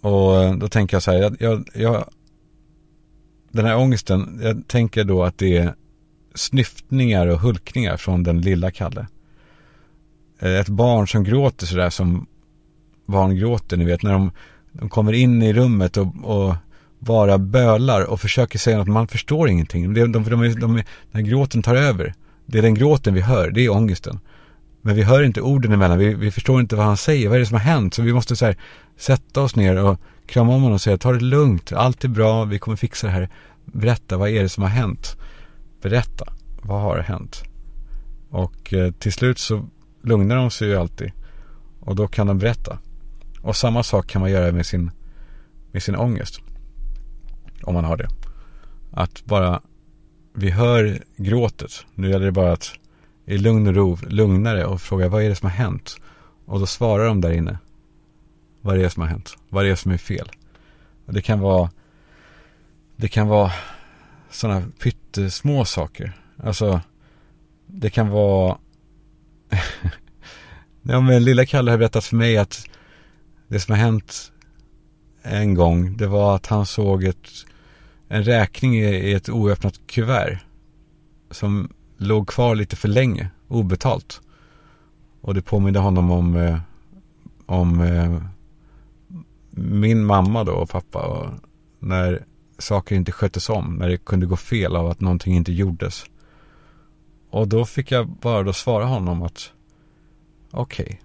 Och 0.00 0.42
eh, 0.42 0.54
då 0.54 0.68
tänker 0.68 0.94
jag 0.94 1.02
så 1.02 1.10
här. 1.10 1.18
Jag, 1.18 1.36
jag, 1.40 1.68
jag, 1.74 2.10
den 3.50 3.64
här 3.64 3.76
ångesten. 3.76 4.40
Jag 4.42 4.68
tänker 4.68 5.04
då 5.04 5.24
att 5.24 5.38
det 5.38 5.56
är 5.56 5.74
snyftningar 6.34 7.26
och 7.26 7.40
hulkningar 7.40 7.96
från 7.96 8.22
den 8.22 8.40
lilla 8.40 8.70
Kalle. 8.70 9.06
Eh, 10.38 10.60
ett 10.60 10.68
barn 10.68 11.08
som 11.08 11.24
gråter 11.24 11.66
sådär 11.66 11.90
som 11.90 12.26
barn 13.06 13.36
gråter. 13.36 13.76
Ni 13.76 13.84
vet 13.84 14.02
när 14.02 14.12
de, 14.12 14.30
de 14.72 14.88
kommer 14.88 15.12
in 15.12 15.42
i 15.42 15.52
rummet 15.52 15.96
och, 15.96 16.06
och 16.22 16.54
bara 16.98 17.38
bölar 17.38 18.04
och 18.04 18.20
försöker 18.20 18.58
säga 18.58 18.78
något. 18.78 18.88
Man 18.88 19.08
förstår 19.08 19.48
ingenting. 19.48 19.94
De, 19.94 20.12
de, 20.12 20.24
de, 20.24 20.60
de, 20.60 20.82
när 21.10 21.20
gråten 21.20 21.62
tar 21.62 21.74
över. 21.74 22.14
Det 22.46 22.58
är 22.58 22.62
den 22.62 22.74
gråten 22.74 23.14
vi 23.14 23.20
hör. 23.20 23.50
Det 23.50 23.64
är 23.64 23.70
ångesten. 23.70 24.20
Men 24.82 24.94
vi 24.94 25.02
hör 25.02 25.22
inte 25.22 25.40
orden 25.40 25.72
emellan. 25.72 25.98
Vi, 25.98 26.14
vi 26.14 26.30
förstår 26.30 26.60
inte 26.60 26.76
vad 26.76 26.86
han 26.86 26.96
säger. 26.96 27.28
Vad 27.28 27.36
är 27.36 27.40
det 27.40 27.46
som 27.46 27.54
har 27.54 27.64
hänt? 27.64 27.94
Så 27.94 28.02
vi 28.02 28.12
måste 28.12 28.36
så 28.36 28.46
här, 28.46 28.56
sätta 28.96 29.40
oss 29.40 29.56
ner 29.56 29.84
och 29.84 30.00
krama 30.26 30.54
om 30.54 30.62
honom 30.62 30.74
och 30.74 30.80
säga 30.80 30.98
ta 30.98 31.12
det 31.12 31.20
lugnt. 31.20 31.72
Allt 31.72 32.04
är 32.04 32.08
bra. 32.08 32.44
Vi 32.44 32.58
kommer 32.58 32.76
fixa 32.76 33.06
det 33.06 33.12
här. 33.12 33.28
Berätta. 33.64 34.16
Vad 34.16 34.28
är 34.28 34.42
det 34.42 34.48
som 34.48 34.62
har 34.62 34.70
hänt? 34.70 35.16
Berätta. 35.82 36.32
Vad 36.62 36.80
har 36.80 36.98
hänt? 36.98 37.42
Och 38.30 38.74
eh, 38.74 38.92
till 38.92 39.12
slut 39.12 39.38
så 39.38 39.66
lugnar 40.02 40.36
de 40.36 40.50
sig 40.50 40.68
ju 40.68 40.76
alltid. 40.76 41.12
Och 41.80 41.96
då 41.96 42.08
kan 42.08 42.26
de 42.26 42.38
berätta. 42.38 42.78
Och 43.42 43.56
samma 43.56 43.82
sak 43.82 44.06
kan 44.06 44.20
man 44.20 44.30
göra 44.30 44.52
med 44.52 44.66
sin, 44.66 44.90
med 45.72 45.82
sin 45.82 45.96
ångest. 45.96 46.40
Om 47.62 47.74
man 47.74 47.84
har 47.84 47.96
det. 47.96 48.08
Att 48.90 49.24
bara, 49.24 49.60
vi 50.34 50.50
hör 50.50 50.98
gråtet. 51.16 51.86
Nu 51.94 52.10
gäller 52.10 52.26
det 52.26 52.32
bara 52.32 52.52
att 52.52 52.72
i 53.26 53.38
lugn 53.38 53.66
och 53.66 53.74
ro, 53.74 53.98
lugna 54.08 54.52
det 54.52 54.64
och 54.64 54.80
fråga 54.80 55.08
vad 55.08 55.22
är 55.22 55.28
det 55.28 55.34
som 55.34 55.50
har 55.50 55.56
hänt? 55.56 55.96
Och 56.46 56.60
då 56.60 56.66
svarar 56.66 57.06
de 57.06 57.20
där 57.20 57.30
inne. 57.30 57.58
Vad 58.60 58.76
är 58.76 58.82
det 58.82 58.90
som 58.90 59.00
har 59.00 59.08
hänt? 59.08 59.36
Vad 59.48 59.64
är 59.64 59.68
det 59.68 59.76
som 59.76 59.92
är 59.92 59.98
fel? 59.98 60.30
Och 61.06 61.12
det 61.12 61.22
kan 61.22 61.40
vara, 61.40 61.70
det 62.96 63.08
kan 63.08 63.28
vara 63.28 63.52
sådana 64.30 64.62
pyttesmå 64.78 65.64
saker. 65.64 66.12
Alltså, 66.36 66.80
det 67.66 67.90
kan 67.90 68.08
vara, 68.08 68.58
ja 70.82 71.00
men 71.00 71.24
lilla 71.24 71.46
Kalle 71.46 71.70
har 71.70 71.78
berättat 71.78 72.04
för 72.04 72.16
mig 72.16 72.36
att 72.36 72.66
det 73.48 73.60
som 73.60 73.72
har 73.72 73.80
hänt 73.80 74.32
en 75.22 75.54
gång, 75.54 75.96
det 75.96 76.06
var 76.06 76.36
att 76.36 76.46
han 76.46 76.66
såg 76.66 77.04
ett, 77.04 77.28
en 78.08 78.24
räkning 78.24 78.74
i 78.74 79.12
ett 79.12 79.28
oöppnat 79.28 79.80
kuvert. 79.86 80.38
Som 81.30 81.72
låg 81.96 82.28
kvar 82.28 82.54
lite 82.54 82.76
för 82.76 82.88
länge, 82.88 83.30
obetalt. 83.48 84.20
Och 85.20 85.34
det 85.34 85.42
påminde 85.42 85.78
honom 85.78 86.10
om, 86.10 86.36
eh, 86.36 86.58
om 87.46 87.80
eh, 87.80 88.22
min 89.50 90.04
mamma 90.04 90.44
då 90.44 90.52
och 90.52 90.70
pappa. 90.70 90.98
Och 90.98 91.30
när 91.78 92.24
saker 92.60 92.96
inte 92.96 93.12
sköttes 93.12 93.48
om, 93.48 93.74
när 93.74 93.88
det 93.88 93.96
kunde 93.96 94.26
gå 94.26 94.36
fel 94.36 94.76
av 94.76 94.86
att 94.86 95.00
någonting 95.00 95.36
inte 95.36 95.52
gjordes. 95.52 96.04
Och 97.30 97.48
då 97.48 97.64
fick 97.64 97.90
jag 97.90 98.08
bara 98.08 98.42
då 98.42 98.52
svara 98.52 98.84
honom 98.84 99.22
att 99.22 99.52
okej. 100.50 100.84
Okay, 100.84 100.96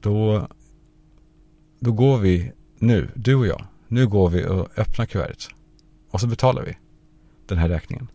då 0.00 0.48
då 1.80 1.92
går 1.92 2.18
vi 2.18 2.52
nu, 2.78 3.10
du 3.14 3.34
och 3.34 3.46
jag, 3.46 3.64
nu 3.88 4.06
går 4.06 4.30
vi 4.30 4.46
och 4.46 4.78
öppnar 4.78 5.06
kuvertet. 5.06 5.48
Och 6.10 6.20
så 6.20 6.26
betalar 6.26 6.62
vi 6.62 6.76
den 7.46 7.58
här 7.58 7.68
räkningen. 7.68 8.08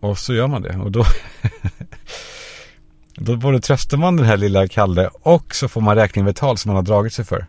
Och 0.00 0.18
så 0.18 0.34
gör 0.34 0.46
man 0.46 0.62
det 0.62 0.76
och 0.76 0.92
då 0.92 1.04
Då 3.18 3.36
både 3.36 3.60
tröstar 3.60 3.96
man 3.96 4.16
den 4.16 4.26
här 4.26 4.36
lilla 4.36 4.68
Kalle 4.68 5.10
och 5.12 5.54
så 5.54 5.68
får 5.68 5.80
man 5.80 5.96
räkningen 5.96 6.26
betald 6.26 6.58
som 6.58 6.68
man 6.68 6.76
har 6.76 6.82
dragit 6.82 7.12
sig 7.12 7.24
för. 7.24 7.46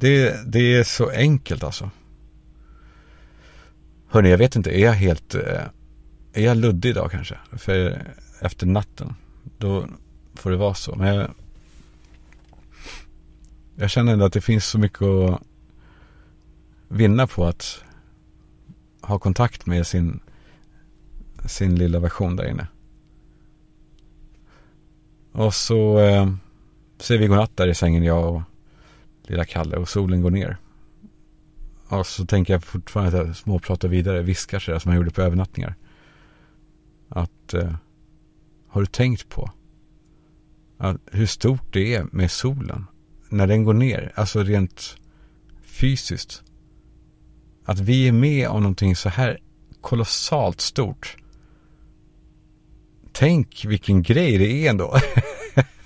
Det, 0.00 0.40
det 0.46 0.74
är 0.74 0.84
så 0.84 1.10
enkelt 1.10 1.64
alltså. 1.64 1.90
Hörni, 4.08 4.30
jag 4.30 4.38
vet 4.38 4.56
inte, 4.56 4.70
är 4.80 4.84
jag 4.84 4.92
helt, 4.92 5.34
eh, 5.34 5.62
är 6.32 6.42
jag 6.44 6.56
luddig 6.56 6.90
idag 6.90 7.10
kanske? 7.10 7.38
För 7.52 8.02
efter 8.40 8.66
natten, 8.66 9.14
då 9.58 9.86
får 10.34 10.50
det 10.50 10.56
vara 10.56 10.74
så. 10.74 10.94
Men 10.96 11.14
jag, 11.14 11.30
jag 13.76 13.90
känner 13.90 14.12
ändå 14.12 14.24
att 14.24 14.32
det 14.32 14.40
finns 14.40 14.66
så 14.66 14.78
mycket 14.78 15.02
att 15.02 15.42
vinna 16.88 17.26
på 17.26 17.46
att 17.46 17.84
ha 19.00 19.18
kontakt 19.18 19.66
med 19.66 19.86
sin, 19.86 20.20
sin 21.46 21.74
lilla 21.74 21.98
version 21.98 22.36
där 22.36 22.48
inne. 22.48 22.66
Och 25.32 25.54
så 25.54 25.98
eh, 25.98 26.32
säger 26.98 27.20
vi 27.20 27.26
godnatt 27.26 27.56
där 27.56 27.68
i 27.68 27.74
sängen 27.74 28.02
jag 28.02 28.34
och 28.34 28.42
lilla 29.30 29.44
Kalle 29.44 29.76
och 29.76 29.88
solen 29.88 30.22
går 30.22 30.30
ner. 30.30 30.56
Och 31.88 32.06
så 32.06 32.26
tänker 32.26 32.52
jag 32.52 32.64
fortfarande 32.64 33.20
att 33.20 33.26
jag 33.26 33.36
småpratar 33.36 33.88
vidare, 33.88 34.22
viskar 34.22 34.58
sådär 34.58 34.78
som 34.78 34.92
jag 34.92 34.96
gjorde 34.96 35.10
på 35.10 35.22
övernattningar. 35.22 35.74
Att 37.08 37.54
eh, 37.54 37.74
har 38.68 38.80
du 38.80 38.86
tänkt 38.86 39.28
på 39.28 39.50
att, 40.78 40.96
hur 41.12 41.26
stort 41.26 41.72
det 41.72 41.94
är 41.94 42.06
med 42.12 42.30
solen? 42.30 42.86
när 43.30 43.46
den 43.46 43.64
går 43.64 43.74
ner, 43.74 44.12
alltså 44.14 44.42
rent 44.42 44.96
fysiskt. 45.62 46.42
Att 47.64 47.80
vi 47.80 48.08
är 48.08 48.12
med 48.12 48.48
om 48.48 48.62
någonting 48.62 48.96
så 48.96 49.08
här 49.08 49.38
kolossalt 49.80 50.60
stort. 50.60 51.16
Tänk 53.12 53.64
vilken 53.64 54.02
grej 54.02 54.38
det 54.38 54.66
är 54.66 54.70
ändå. 54.70 54.96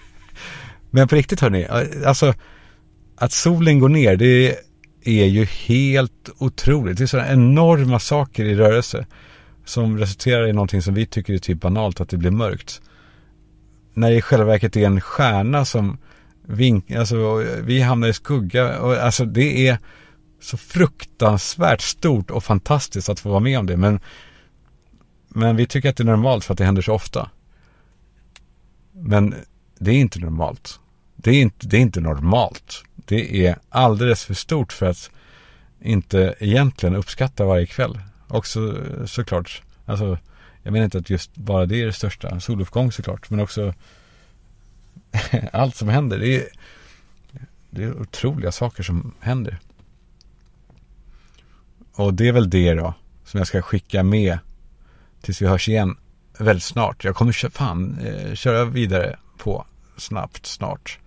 Men 0.91 1.09
på 1.09 1.15
riktigt 1.15 1.41
hörni, 1.41 1.67
alltså 2.07 2.35
att 3.17 3.33
solen 3.33 3.79
går 3.79 3.89
ner, 3.89 4.17
det 4.17 4.57
är, 5.05 5.27
ju 5.27 5.45
helt 5.45 6.31
otroligt. 6.39 6.99
Det 6.99 7.05
är 7.05 7.07
sådana 7.07 7.33
enorma 7.33 7.99
saker 7.99 8.45
i 8.45 8.55
rörelse. 8.55 9.07
Som 9.65 9.99
resulterar 9.99 10.47
i 10.47 10.53
någonting 10.53 10.83
som 10.83 10.95
vi 10.95 11.07
tycker 11.07 11.35
är 11.35 11.39
typ 11.39 11.61
banalt, 11.61 12.01
att 12.01 12.09
det 12.09 12.17
blir 12.17 12.31
mörkt. 12.31 12.81
När 13.95 14.11
det 14.11 14.17
i 14.17 14.21
själva 14.21 14.45
verket 14.45 14.77
är 14.77 14.87
en 14.87 15.01
stjärna 15.01 15.65
som 15.65 15.99
vinkar, 16.47 16.99
alltså 16.99 17.45
vi 17.63 17.81
hamnar 17.81 18.09
i 18.09 18.13
skugga. 18.13 18.79
Och, 18.79 18.95
alltså 18.95 19.25
det 19.25 19.69
är 19.69 19.79
så 20.41 20.57
fruktansvärt 20.57 21.81
stort 21.81 22.31
och 22.31 22.45
fantastiskt 22.45 23.09
att 23.09 23.21
få 23.21 23.29
vara 23.29 23.41
med 23.41 23.59
om 23.59 23.67
det. 23.67 23.77
Men, 23.77 24.01
men 25.29 25.57
vi 25.57 25.67
tycker 25.67 25.91
att 25.91 25.97
det 25.97 26.03
är 26.03 26.07
normalt 26.07 26.45
för 26.45 26.55
att 26.55 26.59
det 26.59 26.65
händer 26.65 26.83
så 26.83 26.95
ofta. 26.95 27.31
Men 28.93 29.35
det 29.79 29.91
är 29.91 29.95
inte 29.95 30.19
normalt. 30.19 30.81
Det 31.17 31.31
är 31.31 31.43
inte, 31.43 31.67
det 31.67 31.77
är 31.77 31.81
inte 31.81 32.01
normalt. 32.01 32.85
Det 33.05 33.47
är 33.47 33.59
alldeles 33.69 34.25
för 34.25 34.35
stort 34.35 34.73
för 34.73 34.87
att 34.87 35.11
inte 35.81 36.35
egentligen 36.41 36.95
uppskatta 36.95 37.45
varje 37.45 37.67
kväll. 37.67 38.01
Också 38.29 38.79
såklart, 39.07 39.63
alltså 39.87 40.19
jag 40.63 40.73
menar 40.73 40.85
inte 40.85 40.99
att 40.99 41.11
just 41.11 41.35
bara 41.35 41.67
det 41.67 41.83
är 41.83 41.87
det 41.87 41.93
största. 41.93 42.41
Soluppgång 42.41 42.93
såklart, 42.93 43.31
men 43.31 43.41
också 43.41 43.75
allt 45.53 45.77
som 45.77 45.89
händer. 45.89 46.19
Det 46.19 46.37
är, 46.37 46.49
det 47.71 47.85
är 47.85 48.01
otroliga 48.01 48.53
saker 48.53 48.83
som 48.83 49.15
händer. 49.21 49.59
Och 51.95 52.15
det 52.15 52.29
är 52.29 52.33
väl 52.33 52.51
det 52.51 52.75
då 52.75 52.95
som 53.25 53.39
jag 53.39 53.47
ska 53.47 53.63
skicka 53.63 54.03
med 54.03 54.39
tills 55.21 55.43
vi 55.43 55.47
hörs 55.47 55.69
igen 55.69 55.97
väldigt 56.39 56.65
snart. 56.65 57.05
Jag 57.05 57.17
kommer 57.17 57.51
fan 57.51 57.99
eh, 57.99 58.35
köra 58.35 58.65
vidare 58.65 59.17
på 59.39 59.67
snabbt 59.97 60.47
snart. 60.47 60.99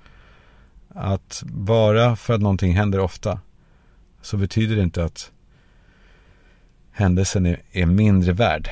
Att 1.00 1.44
bara 1.46 2.16
för 2.16 2.34
att 2.34 2.42
någonting 2.42 2.74
händer 2.74 3.00
ofta 3.00 3.40
så 4.22 4.38
betyder 4.38 4.76
det 4.76 4.82
inte 4.82 5.04
att 5.04 5.32
händelsen 6.92 7.46
är, 7.46 7.62
är 7.72 7.86
mindre 7.86 8.34
värd. 8.34 8.70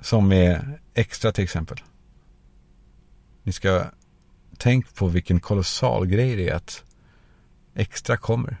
Som 0.00 0.28
med 0.28 0.78
extra 0.94 1.32
till 1.32 1.44
exempel. 1.44 1.80
Ni 3.42 3.52
ska 3.52 3.84
tänka 4.56 4.88
på 4.94 5.06
vilken 5.06 5.40
kolossal 5.40 6.06
grej 6.06 6.36
det 6.36 6.48
är 6.48 6.54
att 6.54 6.84
extra 7.74 8.16
kommer. 8.16 8.56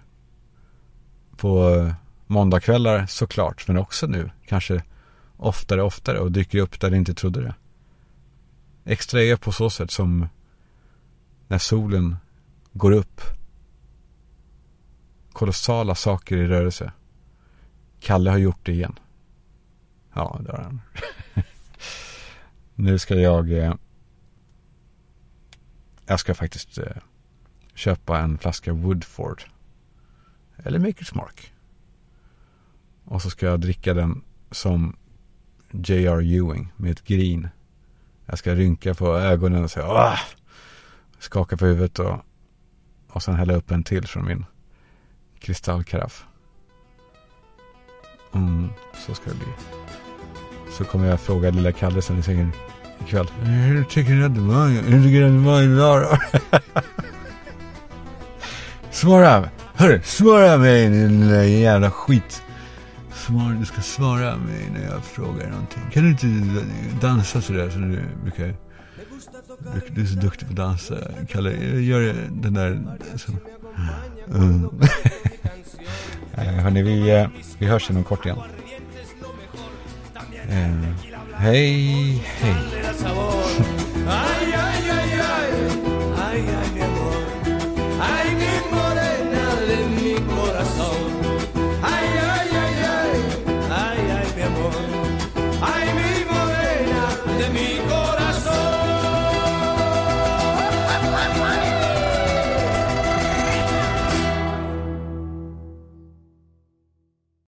På 1.36 1.90
måndagkvällar 2.26 3.06
såklart, 3.06 3.68
men 3.68 3.78
också 3.78 4.06
nu 4.06 4.30
kanske 4.46 4.82
oftare 5.36 5.80
och 5.80 5.86
oftare 5.86 6.18
och 6.18 6.32
dyker 6.32 6.58
upp 6.58 6.80
där 6.80 6.90
ni 6.90 6.96
inte 6.96 7.14
trodde 7.14 7.42
det. 7.42 7.54
Extra 8.84 9.22
är 9.22 9.36
på 9.36 9.52
så 9.52 9.70
sätt 9.70 9.90
som 9.90 10.28
när 11.52 11.58
solen 11.58 12.16
går 12.72 12.92
upp. 12.92 13.20
Kolossala 15.32 15.94
saker 15.94 16.36
i 16.36 16.46
rörelse. 16.46 16.92
Kalle 18.00 18.30
har 18.30 18.38
gjort 18.38 18.66
det 18.66 18.72
igen. 18.72 18.98
Ja, 20.14 20.40
det 20.44 20.52
har 20.52 20.62
han. 20.62 20.80
nu 22.74 22.98
ska 22.98 23.14
jag 23.14 23.52
eh, 23.52 23.74
jag 26.06 26.20
ska 26.20 26.34
faktiskt 26.34 26.78
eh, 26.78 26.96
köpa 27.74 28.18
en 28.18 28.38
flaska 28.38 28.72
Woodford. 28.72 29.42
Eller 30.56 30.78
Maker's 30.78 31.16
Mark. 31.16 31.52
Och 33.04 33.22
så 33.22 33.30
ska 33.30 33.46
jag 33.46 33.60
dricka 33.60 33.94
den 33.94 34.24
som 34.50 34.96
J.R. 35.70 36.20
Ewing 36.20 36.72
med 36.76 36.90
ett 36.90 37.04
grin. 37.04 37.48
Jag 38.26 38.38
ska 38.38 38.54
rynka 38.54 38.94
på 38.94 39.16
ögonen 39.16 39.64
och 39.64 39.70
säga 39.70 39.88
Åh! 39.88 40.18
Skaka 41.22 41.56
på 41.56 41.66
huvudet 41.66 41.98
och, 41.98 42.20
och 43.08 43.22
sen 43.22 43.34
hälla 43.34 43.54
upp 43.54 43.70
en 43.70 43.84
till 43.84 44.06
från 44.06 44.26
min 44.26 44.44
kristallkaraff. 45.38 46.24
Mm, 48.34 48.68
så 49.06 49.14
ska 49.14 49.30
det 49.30 49.36
bli. 49.36 49.46
Så 50.72 50.84
kommer 50.84 51.06
jag 51.06 51.20
fråga 51.20 51.50
lilla 51.50 51.72
Kalle 51.72 52.02
sen 52.02 52.18
i 52.18 52.22
sängen 52.22 52.52
ikväll. 53.06 53.26
Hur 53.42 53.84
tycker 53.84 54.12
du 54.12 54.24
att 54.24 54.34
det 54.34 54.40
var? 54.40 54.68
Hur 54.68 55.02
tycker 55.02 55.20
du 55.20 55.26
att 55.26 55.32
det 55.32 55.46
var 55.46 55.62
idag 55.62 56.02
då? 56.02 56.18
svara! 58.90 59.48
Hörru, 59.74 60.02
svara 60.02 60.56
mig 60.56 60.90
din 60.90 61.20
lilla 61.20 61.44
jävla 61.44 61.90
skit. 61.90 62.42
Svara, 63.12 63.56
du 63.58 63.64
ska 63.64 63.80
svara 63.80 64.36
mig 64.36 64.70
när 64.72 64.92
jag 64.92 65.04
frågar 65.04 65.50
någonting. 65.50 65.82
Kan 65.92 66.02
du 66.02 66.10
inte 66.10 66.26
dansa 67.00 67.40
sådär 67.40 67.70
som 67.70 67.90
du 67.92 68.00
brukar? 68.22 68.71
Du 69.94 70.02
är 70.02 70.06
så 70.06 70.18
duktig 70.18 70.48
på 70.48 70.52
att 70.52 70.56
dansa, 70.56 70.94
Kalle. 71.28 71.50
Gör 71.80 72.14
den 72.30 72.54
där... 72.54 72.82
Så. 73.16 73.32
Mm. 74.34 74.68
Eh, 76.34 76.44
hörni, 76.44 76.82
vi, 76.82 77.10
eh, 77.10 77.28
vi 77.58 77.66
hörs 77.66 77.90
inom 77.90 78.04
kort 78.04 78.26
igen. 78.26 78.38
Eh, 80.48 80.70
hej, 81.34 82.24
hej. 82.24 82.54